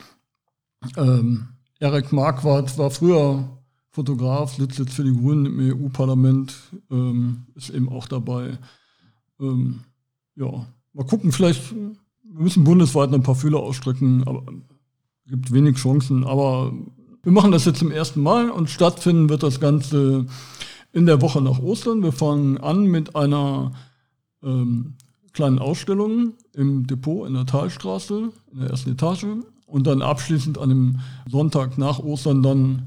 [0.97, 1.47] Ähm,
[1.79, 3.49] Erik Marquardt war früher
[3.91, 6.53] Fotograf, sitzt jetzt für die Grünen im EU-Parlament,
[6.91, 8.57] ähm, ist eben auch dabei.
[9.39, 9.81] Ähm,
[10.35, 14.43] ja, mal gucken, vielleicht, wir müssen bundesweit ein paar Fühler ausstrecken, aber
[15.27, 16.23] gibt wenig Chancen.
[16.25, 16.73] Aber
[17.25, 20.27] wir machen das jetzt zum ersten Mal und stattfinden wird das Ganze
[20.93, 22.03] in der Woche nach Ostern.
[22.03, 23.73] Wir fangen an mit einer
[24.43, 24.93] ähm,
[25.33, 29.25] kleinen Ausstellung im Depot in der Talstraße, in der ersten Etage.
[29.65, 32.83] Und dann abschließend an dem Sonntag nach Ostern dann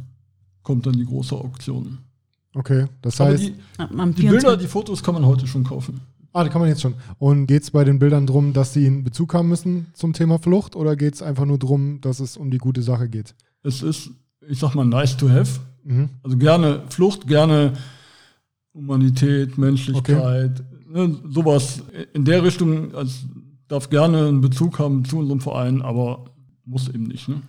[0.63, 1.99] kommt dann die große Auktion.
[2.55, 3.43] Okay, das heißt.
[3.43, 3.55] Die,
[4.15, 6.01] die Bilder, die Fotos kann man heute schon kaufen.
[6.33, 6.95] Ah, die kann man jetzt schon.
[7.19, 10.39] Und geht es bei den Bildern darum, dass sie einen Bezug haben müssen zum Thema
[10.39, 13.35] Flucht oder geht es einfach nur darum, dass es um die gute Sache geht?
[13.63, 14.11] Es ist,
[14.49, 15.61] ich sag mal, nice to have.
[15.85, 16.11] Mhm.
[16.23, 17.73] Also gerne Flucht, gerne
[18.75, 21.09] Humanität, Menschlichkeit, okay.
[21.09, 21.83] ne, sowas
[22.13, 22.95] in der Richtung.
[22.95, 23.27] Also
[23.69, 26.25] darf gerne einen Bezug haben zu unserem Verein, aber
[26.65, 27.43] muss eben nicht, ne?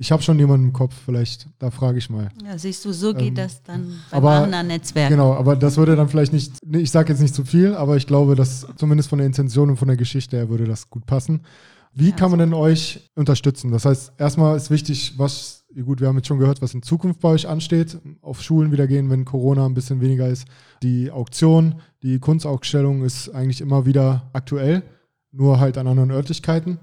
[0.00, 2.28] Ich habe schon jemanden im Kopf, vielleicht, da frage ich mal.
[2.44, 5.08] Ja, siehst du, so geht ähm, das dann beim aber, Netzwerk.
[5.08, 8.06] Genau, aber das würde dann vielleicht nicht, ich sage jetzt nicht zu viel, aber ich
[8.06, 11.40] glaube, dass zumindest von der Intention und von der Geschichte her würde das gut passen.
[11.94, 13.72] Wie ja, kann man denn euch unterstützen?
[13.72, 17.20] Das heißt, erstmal ist wichtig, was, gut, wir haben jetzt schon gehört, was in Zukunft
[17.20, 17.98] bei euch ansteht.
[18.22, 20.46] Auf Schulen wieder gehen, wenn Corona ein bisschen weniger ist.
[20.82, 24.82] Die Auktion, die Kunstausstellung ist eigentlich immer wieder aktuell,
[25.30, 26.78] nur halt an anderen Örtlichkeiten.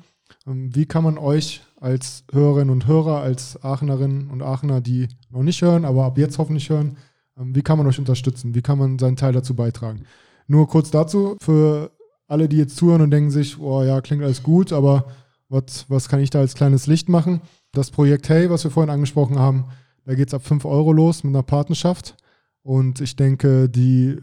[0.47, 5.43] Ähm, wie kann man euch als Hörerinnen und Hörer, als Aachenerinnen und Aachener, die noch
[5.43, 6.97] nicht hören, aber ab jetzt hoffentlich hören,
[7.37, 8.55] ähm, wie kann man euch unterstützen?
[8.55, 10.03] Wie kann man seinen Teil dazu beitragen?
[10.47, 11.91] Nur kurz dazu, für
[12.27, 15.05] alle, die jetzt zuhören und denken sich, oh ja, klingt alles gut, aber
[15.49, 17.41] was, was kann ich da als kleines Licht machen?
[17.75, 19.65] Das Projekt Hey, was wir vorhin angesprochen haben,
[20.05, 22.15] da geht es ab 5 Euro los mit einer Partnerschaft.
[22.63, 24.17] Und ich denke, die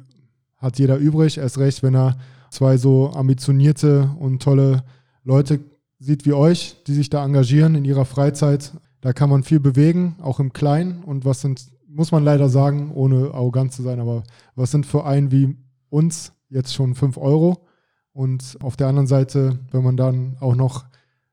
[0.56, 2.16] hat jeder übrig, erst recht, wenn er
[2.50, 4.84] zwei so ambitionierte und tolle
[5.22, 5.60] Leute
[5.98, 8.72] sieht wie euch, die sich da engagieren in ihrer Freizeit.
[9.02, 11.04] Da kann man viel bewegen, auch im Kleinen.
[11.04, 14.22] Und was sind, muss man leider sagen, ohne arrogant zu sein, aber
[14.54, 15.58] was sind für einen wie
[15.90, 17.66] uns jetzt schon 5 Euro?
[18.14, 20.86] Und auf der anderen Seite, wenn man dann auch noch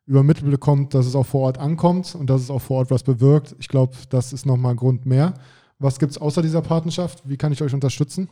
[0.10, 3.04] übermittelt bekommt, dass es auch vor Ort ankommt und dass es auch vor Ort was
[3.04, 5.36] bewirkt, ich glaube, das ist nochmal ein Grund mehr.
[5.78, 7.22] Was gibt es außer dieser Partnerschaft?
[7.30, 8.28] Wie kann ich euch unterstützen?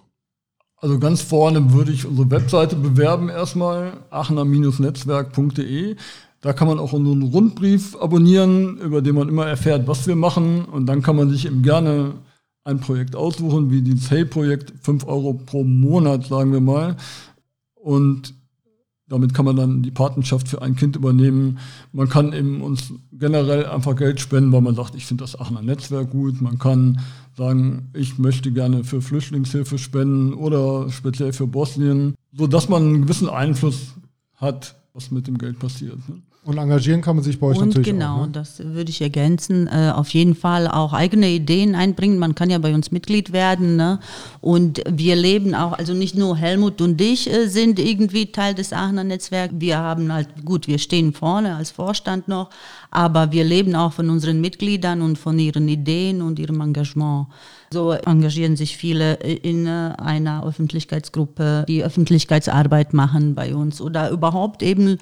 [0.77, 5.95] Also ganz vorne würde ich unsere Webseite bewerben erstmal, aachener-netzwerk.de.
[6.41, 10.65] Da kann man auch unseren Rundbrief abonnieren, über den man immer erfährt, was wir machen.
[10.65, 12.15] Und dann kann man sich eben gerne
[12.63, 16.97] ein Projekt aussuchen, wie dieses Hey-Projekt, 5 Euro pro Monat, sagen wir mal.
[17.75, 18.33] Und
[19.09, 21.59] damit kann man dann die Patenschaft für ein Kind übernehmen.
[21.93, 25.61] Man kann eben uns generell einfach Geld spenden, weil man sagt, ich finde das Aachener
[25.61, 26.41] Netzwerk gut.
[26.41, 26.99] Man kann
[27.37, 33.29] sagen, ich möchte gerne für Flüchtlingshilfe spenden oder speziell für Bosnien, sodass man einen gewissen
[33.29, 33.93] Einfluss
[34.35, 35.97] hat, was mit dem Geld passiert.
[36.09, 36.21] Ne?
[36.47, 38.15] Und engagieren kann man sich bei euch und natürlich genau, auch.
[38.19, 38.31] Genau, ne?
[38.31, 39.67] das würde ich ergänzen.
[39.67, 42.19] Äh, auf jeden Fall auch eigene Ideen einbringen.
[42.19, 43.75] Man kann ja bei uns Mitglied werden.
[43.75, 43.99] Ne?
[44.39, 48.71] Und wir leben auch, also nicht nur Helmut und ich äh, sind irgendwie Teil des
[48.71, 49.55] Aachener Netzwerks.
[49.57, 52.49] Wir haben halt, gut, wir stehen vorne als Vorstand noch,
[52.91, 57.27] aber wir leben auch von unseren Mitgliedern und von ihren Ideen und ihrem Engagement.
[57.69, 64.99] So engagieren sich viele in einer Öffentlichkeitsgruppe, die Öffentlichkeitsarbeit machen bei uns oder überhaupt eben,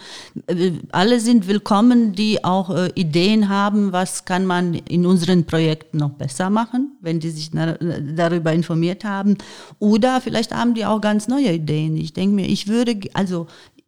[0.48, 5.98] äh, alle sind willkommen, die auch äh, Ideen haben, was kann man in unseren Projekten
[5.98, 9.38] noch besser machen, wenn die sich darüber informiert haben.
[9.78, 11.96] Oder vielleicht haben die auch ganz neue Ideen.
[11.98, 13.46] Ich denke mir, ich würde, also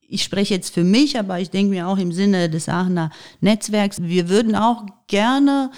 [0.07, 3.09] ich spreche jetzt für mich, aber ich denke mir auch im Sinne des Aachener
[3.41, 5.71] Netzwerks, wir würden auch gerne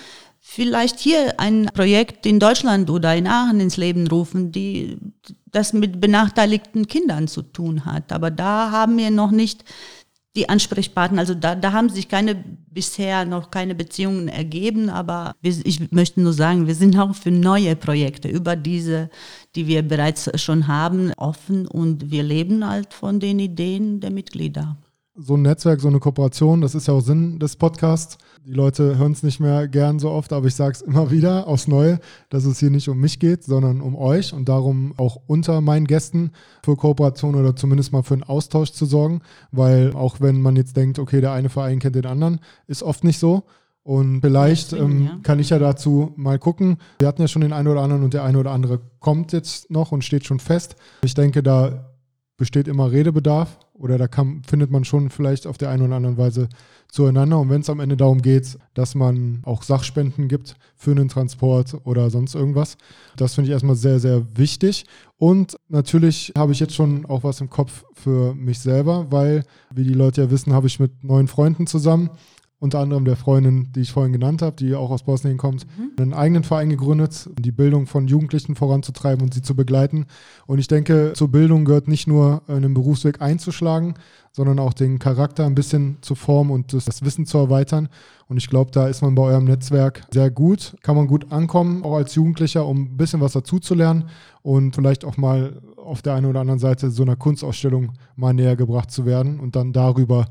[0.52, 4.97] vielleicht hier ein Projekt in Deutschland oder in Aachen ins Leben rufen, die
[5.45, 8.12] das mit benachteiligten Kindern zu tun hat.
[8.12, 9.64] Aber da haben wir noch nicht
[10.36, 15.54] die Ansprechpartner, also da, da haben sich keine bisher noch keine Beziehungen ergeben, aber wir,
[15.64, 19.10] ich möchte nur sagen, wir sind auch für neue Projekte über diese,
[19.56, 21.68] die wir bereits schon haben, offen.
[21.68, 24.78] Und wir leben halt von den Ideen der Mitglieder
[25.22, 28.17] so ein Netzwerk, so eine Kooperation, das ist ja auch Sinn des Podcasts.
[28.45, 31.47] Die Leute hören es nicht mehr gern so oft, aber ich sage es immer wieder
[31.47, 31.99] aufs Neue,
[32.30, 35.88] dass es hier nicht um mich geht, sondern um euch und darum auch unter meinen
[35.88, 36.32] Gästen
[36.63, 40.78] für Kooperation oder zumindest mal für einen Austausch zu sorgen, weil auch wenn man jetzt
[40.78, 43.43] denkt, okay, der eine Verein kennt den anderen, ist oft nicht so.
[43.84, 45.20] Und vielleicht ähm, ja.
[45.24, 46.78] kann ich ja dazu mal gucken.
[46.99, 49.72] Wir hatten ja schon den einen oder anderen und der eine oder andere kommt jetzt
[49.72, 50.76] noch und steht schon fest.
[51.03, 51.89] Ich denke, da
[52.40, 56.18] besteht immer Redebedarf oder da kann, findet man schon vielleicht auf der einen oder anderen
[56.18, 56.48] Weise
[56.88, 57.38] zueinander.
[57.38, 61.76] Und wenn es am Ende darum geht, dass man auch Sachspenden gibt für einen Transport
[61.84, 62.78] oder sonst irgendwas,
[63.18, 64.86] das finde ich erstmal sehr, sehr wichtig.
[65.18, 69.44] Und natürlich habe ich jetzt schon auch was im Kopf für mich selber, weil,
[69.76, 72.10] wie die Leute ja wissen, habe ich mit neun Freunden zusammen
[72.60, 75.91] unter anderem der Freundin, die ich vorhin genannt habe, die auch aus Bosnien kommt, mhm.
[75.97, 80.05] einen eigenen Verein gegründet, um die Bildung von Jugendlichen voranzutreiben und sie zu begleiten.
[80.45, 83.93] Und ich denke, zur Bildung gehört nicht nur einen Berufsweg einzuschlagen,
[84.32, 87.88] sondern auch den Charakter ein bisschen zu formen und das, das Wissen zu erweitern.
[88.28, 91.84] Und ich glaube, da ist man bei eurem Netzwerk sehr gut, kann man gut ankommen,
[91.84, 94.05] auch als Jugendlicher, um ein bisschen was dazuzulernen
[94.41, 98.55] und vielleicht auch mal auf der einen oder anderen Seite so einer Kunstausstellung mal näher
[98.55, 100.28] gebracht zu werden und dann darüber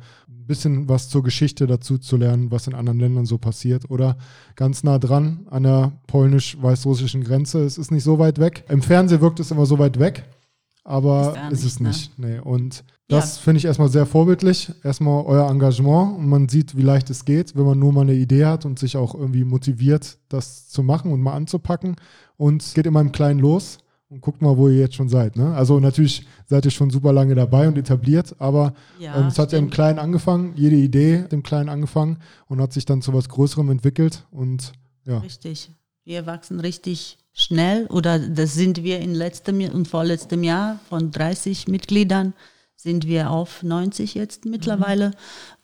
[0.49, 3.89] bisschen was zur Geschichte dazu zu lernen, was in anderen Ländern so passiert.
[3.91, 4.17] Oder
[4.57, 7.65] ganz nah dran an der polnisch-weißrussischen Grenze.
[7.65, 8.65] Es ist nicht so weit weg.
[8.69, 10.25] Im Fernsehen wirkt es immer so weit weg,
[10.83, 11.89] aber ist, ist es ne?
[11.89, 12.19] nicht.
[12.19, 12.41] Nee.
[12.41, 13.43] Und das ja.
[13.43, 14.73] finde ich erstmal sehr vorbildlich.
[14.83, 18.15] Erstmal euer Engagement und man sieht, wie leicht es geht, wenn man nur mal eine
[18.15, 21.95] Idee hat und sich auch irgendwie motiviert, das zu machen und mal anzupacken.
[22.37, 23.79] Und es geht immer im Kleinen los
[24.11, 25.37] und guckt mal, wo ihr jetzt schon seid.
[25.37, 25.55] Ne?
[25.55, 29.53] Also natürlich seid ihr schon super lange dabei und etabliert, aber ja, ähm, es hat
[29.53, 33.13] ja im Kleinen angefangen, jede Idee hat im Kleinen angefangen und hat sich dann zu
[33.13, 34.73] was Größerem entwickelt und
[35.05, 35.19] ja.
[35.19, 35.71] Richtig.
[36.05, 41.69] Wir wachsen richtig schnell oder das sind wir in letztem und vorletztem Jahr von 30
[41.69, 42.33] Mitgliedern
[42.77, 45.13] sind wir auf 90 jetzt mittlerweile mhm.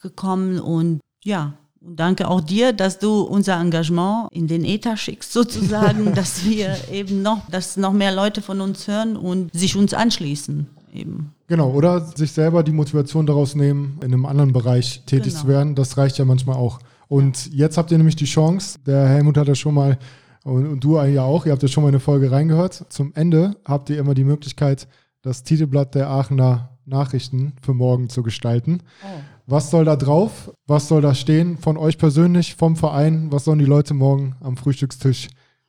[0.02, 1.54] gekommen und ja,
[1.86, 6.76] und danke auch dir, dass du unser Engagement in den Äther schickst, sozusagen, dass wir
[6.90, 10.66] eben noch, dass noch mehr Leute von uns hören und sich uns anschließen.
[10.92, 11.32] Eben.
[11.48, 15.40] Genau, oder sich selber die Motivation daraus nehmen, in einem anderen Bereich tätig genau.
[15.42, 15.74] zu werden.
[15.74, 16.78] Das reicht ja manchmal auch.
[17.08, 19.98] Und jetzt habt ihr nämlich die Chance, der Helmut hat ja schon mal,
[20.44, 22.86] und, und du ja auch, ihr habt ja schon mal eine Folge reingehört.
[22.88, 24.88] Zum Ende habt ihr immer die Möglichkeit,
[25.22, 28.80] das Titelblatt der Aachener Nachrichten für morgen zu gestalten.
[29.02, 29.20] Oh.
[29.46, 30.50] Was soll da drauf?
[30.66, 33.30] Was soll da stehen von euch persönlich, vom Verein?
[33.30, 35.28] Was sollen die Leute morgen am Frühstückstisch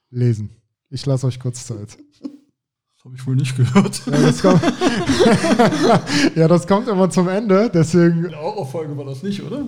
[0.09, 0.49] lesen?
[0.89, 1.97] Ich lasse euch kurz Zeit.
[2.21, 4.01] Das habe ich wohl nicht gehört.
[4.05, 4.61] Ja das, kommt,
[6.35, 8.25] ja, das kommt immer zum Ende, deswegen.
[8.25, 9.65] In eurer Folge war das nicht, oder?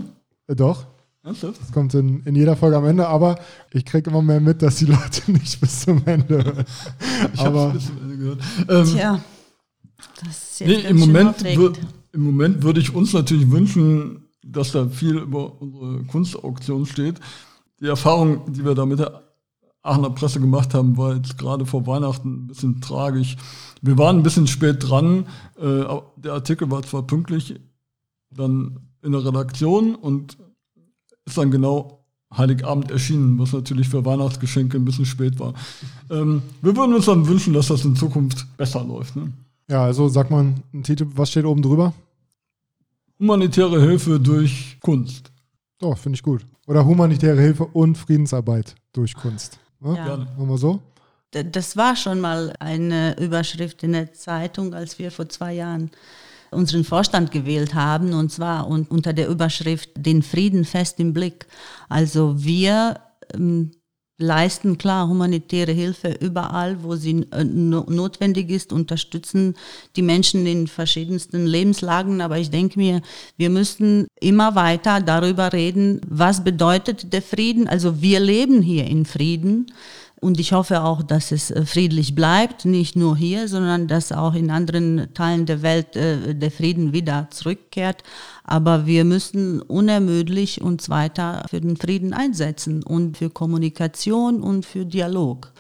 [0.48, 0.86] Äh, doch.
[1.24, 1.60] Ernsthaft?
[1.62, 3.38] Das kommt in, in jeder Folge am Ende, aber
[3.74, 6.66] ich kriege immer mehr mit, dass die Leute nicht bis zum Ende hören.
[7.34, 8.40] Ich habe bis zum Ende gehört.
[8.70, 9.22] Ähm, Tja,
[10.24, 11.44] das ist jetzt nee, im, Moment
[12.18, 17.20] Im Moment würde ich uns natürlich wünschen, dass da viel über unsere Kunstauktion steht.
[17.80, 19.22] Die Erfahrung, die wir da mit der
[19.84, 23.38] Aachener Presse gemacht haben, war jetzt gerade vor Weihnachten ein bisschen tragisch.
[23.84, 25.28] Wir waren ein bisschen spät dran.
[25.60, 25.84] Äh,
[26.16, 27.54] der Artikel war zwar pünktlich
[28.32, 30.40] dann in der Redaktion und
[31.26, 32.04] ist dann genau
[32.36, 35.54] Heiligabend erschienen, was natürlich für Weihnachtsgeschenke ein bisschen spät war.
[36.10, 39.16] Ähm, wir würden uns dann wünschen, dass das in Zukunft besser läuft.
[39.16, 39.32] Ne?
[39.70, 41.94] Ja, also sag mal ein Titel, was steht oben drüber?
[43.20, 45.32] Humanitäre Hilfe durch Kunst.
[45.82, 46.46] Oh, finde ich gut.
[46.68, 49.60] Oder humanitäre Hilfe und Friedensarbeit durch Kunst.
[49.82, 49.96] Ja?
[49.96, 50.06] ja.
[50.06, 50.26] Gerne.
[50.38, 50.82] Machen wir so?
[51.32, 55.92] Das war schon mal eine Überschrift in der Zeitung, als wir vor zwei Jahren
[56.52, 61.48] unseren Vorstand gewählt haben, und zwar unter der Überschrift Den Frieden fest im Blick.
[61.90, 63.02] Also wir
[63.34, 63.72] ähm,
[64.18, 69.56] leisten klar humanitäre Hilfe überall, wo sie äh, notwendig ist, unterstützen
[69.96, 72.22] die Menschen in verschiedensten Lebenslagen.
[72.22, 73.02] Aber ich denke mir,
[73.38, 77.68] wir müssen immer weiter darüber reden, was bedeutet der Frieden.
[77.68, 79.72] Also wir leben hier in Frieden.
[80.20, 84.34] Und ich hoffe auch, dass es äh, friedlich bleibt, nicht nur hier, sondern dass auch
[84.34, 88.04] in anderen Teilen der Welt äh, der Frieden wieder zurückkehrt.
[88.44, 94.86] Aber wir müssen unermüdlich uns weiter für den Frieden einsetzen und für Kommunikation und für
[94.86, 95.54] Dialog.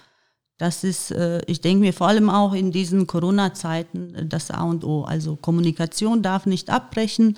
[0.58, 4.84] Das ist, äh, ich denke mir vor allem auch in diesen Corona-Zeiten das A und
[4.84, 5.04] O.
[5.04, 7.38] Also Kommunikation darf nicht abbrechen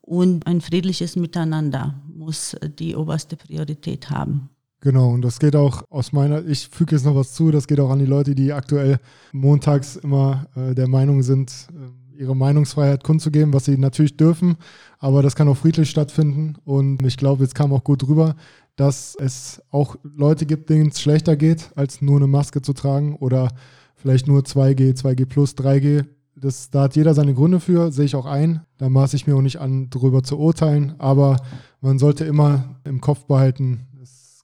[0.00, 4.50] und ein friedliches Miteinander muss die oberste Priorität haben.
[4.86, 7.80] Genau, und das geht auch aus meiner, ich füge jetzt noch was zu, das geht
[7.80, 9.00] auch an die Leute, die aktuell
[9.32, 14.54] montags immer äh, der Meinung sind, äh, ihre Meinungsfreiheit kundzugeben, was sie natürlich dürfen,
[15.00, 16.54] aber das kann auch friedlich stattfinden.
[16.64, 18.36] Und ich glaube, jetzt kam auch gut rüber,
[18.76, 23.16] dass es auch Leute gibt, denen es schlechter geht, als nur eine Maske zu tragen
[23.16, 23.48] oder
[23.96, 26.04] vielleicht nur 2G, 2G plus, 3G.
[26.36, 28.60] Das, da hat jeder seine Gründe für, sehe ich auch ein.
[28.78, 30.94] Da maße ich mir auch nicht an, darüber zu urteilen.
[30.98, 31.38] Aber
[31.80, 33.88] man sollte immer im Kopf behalten,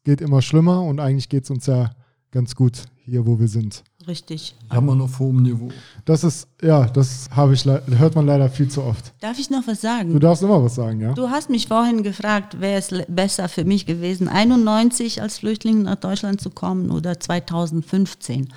[0.04, 1.90] geht immer schlimmer und eigentlich geht es uns ja
[2.30, 3.82] ganz gut hier, wo wir sind.
[4.06, 4.54] Richtig.
[4.72, 5.68] Noch auf hohem Niveau.
[6.04, 9.12] Das ist, ja, das habe ich, hört man leider viel zu oft.
[9.20, 10.12] Darf ich noch was sagen?
[10.12, 11.12] Du darfst immer was sagen, ja.
[11.12, 15.96] Du hast mich vorhin gefragt, wäre es besser für mich gewesen, 91 als Flüchtling nach
[15.96, 18.48] Deutschland zu kommen oder 2015.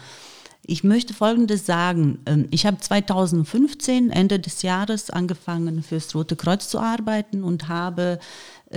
[0.68, 2.20] Ich möchte Folgendes sagen.
[2.26, 8.20] Ähm, ich habe 2015, Ende des Jahres, angefangen fürs Rote Kreuz zu arbeiten und habe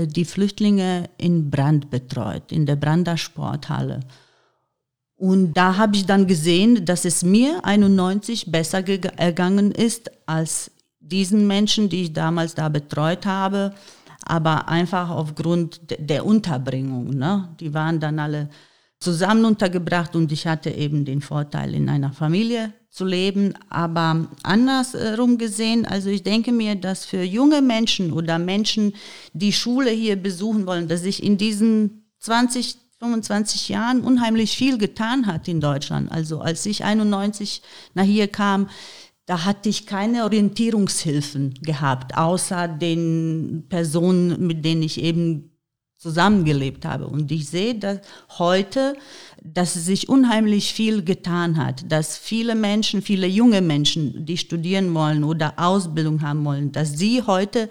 [0.07, 4.01] die Flüchtlinge in Brand betreut, in der Brander Sporthalle.
[5.17, 8.87] Und da habe ich dann gesehen, dass es mir 91 besser
[9.19, 10.71] ergangen ist als
[11.01, 13.75] diesen Menschen, die ich damals da betreut habe,
[14.25, 17.11] aber einfach aufgrund der Unterbringung.
[17.11, 17.49] Ne?
[17.59, 18.49] Die waren dann alle
[19.01, 23.55] zusammen untergebracht und ich hatte eben den Vorteil, in einer Familie zu leben.
[23.71, 28.95] Aber andersrum gesehen, also ich denke mir, dass für junge Menschen oder Menschen,
[29.33, 35.27] die Schule hier besuchen wollen, dass sich in diesen 20, 25 Jahren unheimlich viel getan
[35.27, 36.11] hat in Deutschland.
[36.11, 37.63] Also als ich 91
[37.95, 38.69] nach hier kam,
[39.27, 45.53] da hatte ich keine Orientierungshilfen gehabt, außer den Personen, mit denen ich eben
[45.99, 47.09] zusammengelebt habe.
[47.09, 48.01] Und ich sehe dass
[48.39, 48.95] heute,
[49.43, 55.25] dass sich unheimlich viel getan hat, dass viele Menschen, viele junge Menschen, die studieren wollen
[55.25, 57.69] oder Ausbildung haben wollen, dass sie heute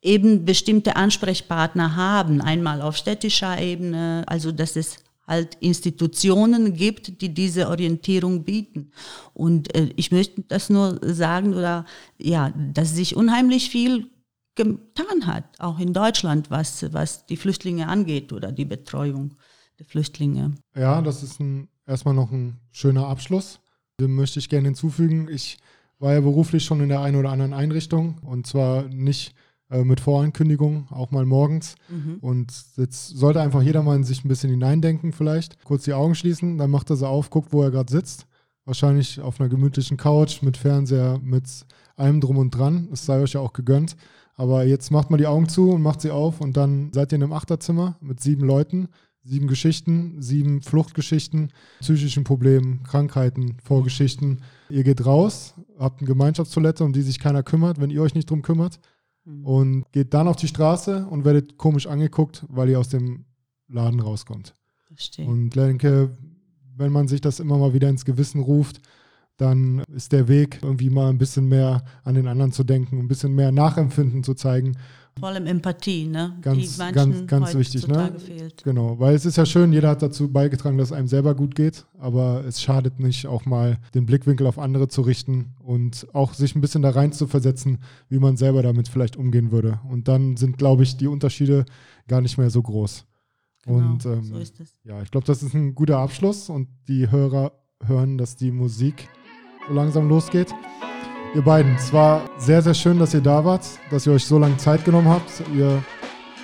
[0.00, 7.32] eben bestimmte Ansprechpartner haben, einmal auf städtischer Ebene, also dass es halt Institutionen gibt, die
[7.32, 8.90] diese Orientierung bieten.
[9.32, 11.86] Und äh, ich möchte das nur sagen, oder
[12.18, 14.08] ja, dass sich unheimlich viel
[14.54, 19.34] getan hat, auch in Deutschland, was, was die Flüchtlinge angeht oder die Betreuung
[19.78, 20.54] der Flüchtlinge.
[20.76, 23.60] Ja, das ist ein, erstmal noch ein schöner Abschluss.
[24.00, 25.28] Dem möchte ich gerne hinzufügen.
[25.28, 25.58] Ich
[25.98, 29.34] war ja beruflich schon in der einen oder anderen Einrichtung und zwar nicht
[29.70, 31.76] äh, mit Vorankündigung, auch mal morgens.
[31.88, 32.18] Mhm.
[32.20, 35.62] Und jetzt sollte einfach jeder mal in sich ein bisschen hineindenken, vielleicht.
[35.64, 38.26] Kurz die Augen schließen, dann macht er sie auf, guckt, wo er gerade sitzt.
[38.66, 41.48] Wahrscheinlich auf einer gemütlichen Couch mit Fernseher, mit
[41.96, 42.88] allem drum und dran.
[42.92, 43.96] Es sei euch ja auch gegönnt.
[44.36, 47.16] Aber jetzt macht mal die Augen zu und macht sie auf und dann seid ihr
[47.16, 48.88] in einem Achterzimmer mit sieben Leuten,
[49.26, 54.42] Sieben Geschichten, sieben Fluchtgeschichten, psychischen Problemen, Krankheiten, Vorgeschichten.
[54.68, 58.28] Ihr geht raus, habt eine Gemeinschaftstoilette, um die sich keiner kümmert, wenn ihr euch nicht
[58.28, 58.78] drum kümmert.
[59.24, 59.46] Mhm.
[59.46, 63.24] Und geht dann auf die Straße und werdet komisch angeguckt, weil ihr aus dem
[63.66, 64.54] Laden rauskommt.
[64.84, 65.26] Verstehe.
[65.26, 66.18] Und denke,
[66.76, 68.82] wenn man sich das immer mal wieder ins Gewissen ruft,
[69.36, 73.08] dann ist der Weg, irgendwie mal ein bisschen mehr an den anderen zu denken, ein
[73.08, 74.76] bisschen mehr Nachempfinden zu zeigen
[75.18, 76.36] vor allem Empathie, ne?
[76.42, 78.12] Ganz, ganz, ganz wichtig, ne?
[78.18, 78.64] Fehlt.
[78.64, 81.54] Genau, weil es ist ja schön, jeder hat dazu beigetragen, dass es einem selber gut
[81.54, 86.34] geht, aber es schadet nicht, auch mal den Blickwinkel auf andere zu richten und auch
[86.34, 87.78] sich ein bisschen da rein zu versetzen,
[88.08, 89.80] wie man selber damit vielleicht umgehen würde.
[89.88, 91.64] Und dann sind, glaube ich, die Unterschiede
[92.08, 93.06] gar nicht mehr so groß.
[93.66, 94.72] Genau, und ähm, so ist es.
[94.82, 97.52] ja, ich glaube, das ist ein guter Abschluss und die Hörer
[97.84, 99.08] hören, dass die Musik
[99.68, 100.54] so langsam losgeht.
[101.34, 104.38] Ihr beiden, es war sehr, sehr schön, dass ihr da wart, dass ihr euch so
[104.38, 105.42] lange Zeit genommen habt.
[105.54, 105.82] Ihr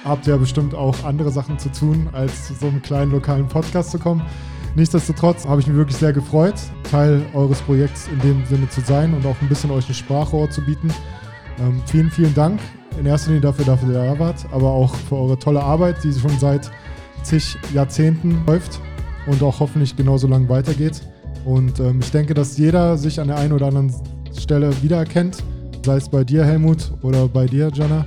[0.04, 3.92] habt ja bestimmt auch andere Sachen zu tun, als zu so einem kleinen lokalen Podcast
[3.92, 4.22] zu kommen.
[4.74, 6.54] Nichtsdestotrotz habe ich mich wirklich sehr gefreut,
[6.90, 10.48] Teil eures Projekts in dem Sinne zu sein und auch ein bisschen euch ein Sprachrohr
[10.48, 10.92] zu bieten.
[11.58, 12.60] Ähm, vielen, vielen Dank
[12.98, 16.12] in erster Linie dafür, dass ihr da wart, aber auch für eure tolle Arbeit, die
[16.12, 16.70] schon seit
[17.22, 18.80] zig Jahrzehnten läuft
[19.26, 21.02] und auch hoffentlich genauso lang weitergeht.
[21.44, 23.92] Und ähm, ich denke, dass jeder sich an der einen oder anderen
[24.38, 25.38] Stelle wiedererkennt,
[25.84, 28.04] sei es bei dir, Helmut, oder bei dir, Jana,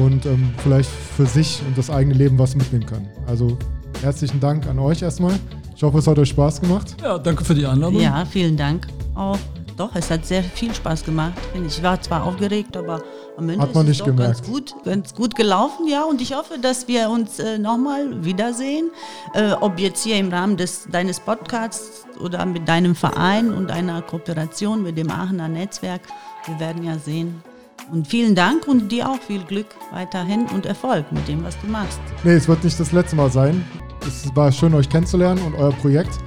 [0.00, 3.06] und ähm, vielleicht für sich und das eigene Leben was mitnehmen kann.
[3.26, 3.56] Also
[4.02, 5.34] herzlichen Dank an euch erstmal.
[5.74, 6.96] Ich hoffe, es hat euch Spaß gemacht.
[7.02, 8.00] Ja, danke für die Einladung.
[8.00, 9.38] Ja, vielen Dank auch.
[9.76, 11.34] Doch, es hat sehr viel Spaß gemacht.
[11.66, 13.02] Ich war zwar aufgeregt, aber
[13.36, 16.04] am Ende hat man ist es doch ganz gut, ganz gut gelaufen, ja.
[16.04, 18.90] Und ich hoffe, dass wir uns äh, nochmal wiedersehen.
[19.34, 24.02] Äh, ob jetzt hier im Rahmen des, deines Podcasts oder mit deinem Verein und einer
[24.02, 26.02] Kooperation mit dem Aachener Netzwerk.
[26.46, 27.42] Wir werden ja sehen.
[27.90, 31.66] Und vielen Dank und dir auch viel Glück weiterhin und Erfolg mit dem, was du
[31.66, 32.00] machst.
[32.22, 33.64] Nee, es wird nicht das letzte Mal sein.
[34.06, 36.18] Es war schön, euch kennenzulernen und euer Projekt.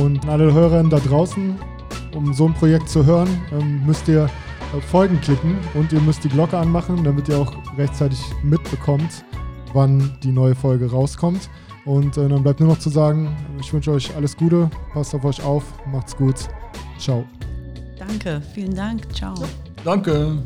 [0.00, 1.56] Und alle Hörerinnen da draußen,
[2.14, 4.28] um so ein Projekt zu hören, ähm, müsst ihr
[4.90, 9.24] Folgen klicken und ihr müsst die Glocke anmachen, damit ihr auch rechtzeitig mitbekommt,
[9.72, 11.48] wann die neue Folge rauskommt.
[11.84, 15.24] Und äh, dann bleibt nur noch zu sagen, ich wünsche euch alles Gute, passt auf
[15.24, 16.48] euch auf, macht's gut.
[16.98, 17.24] Ciao.
[17.98, 19.02] Danke, vielen Dank.
[19.14, 19.34] Ciao.
[19.84, 20.38] Danke.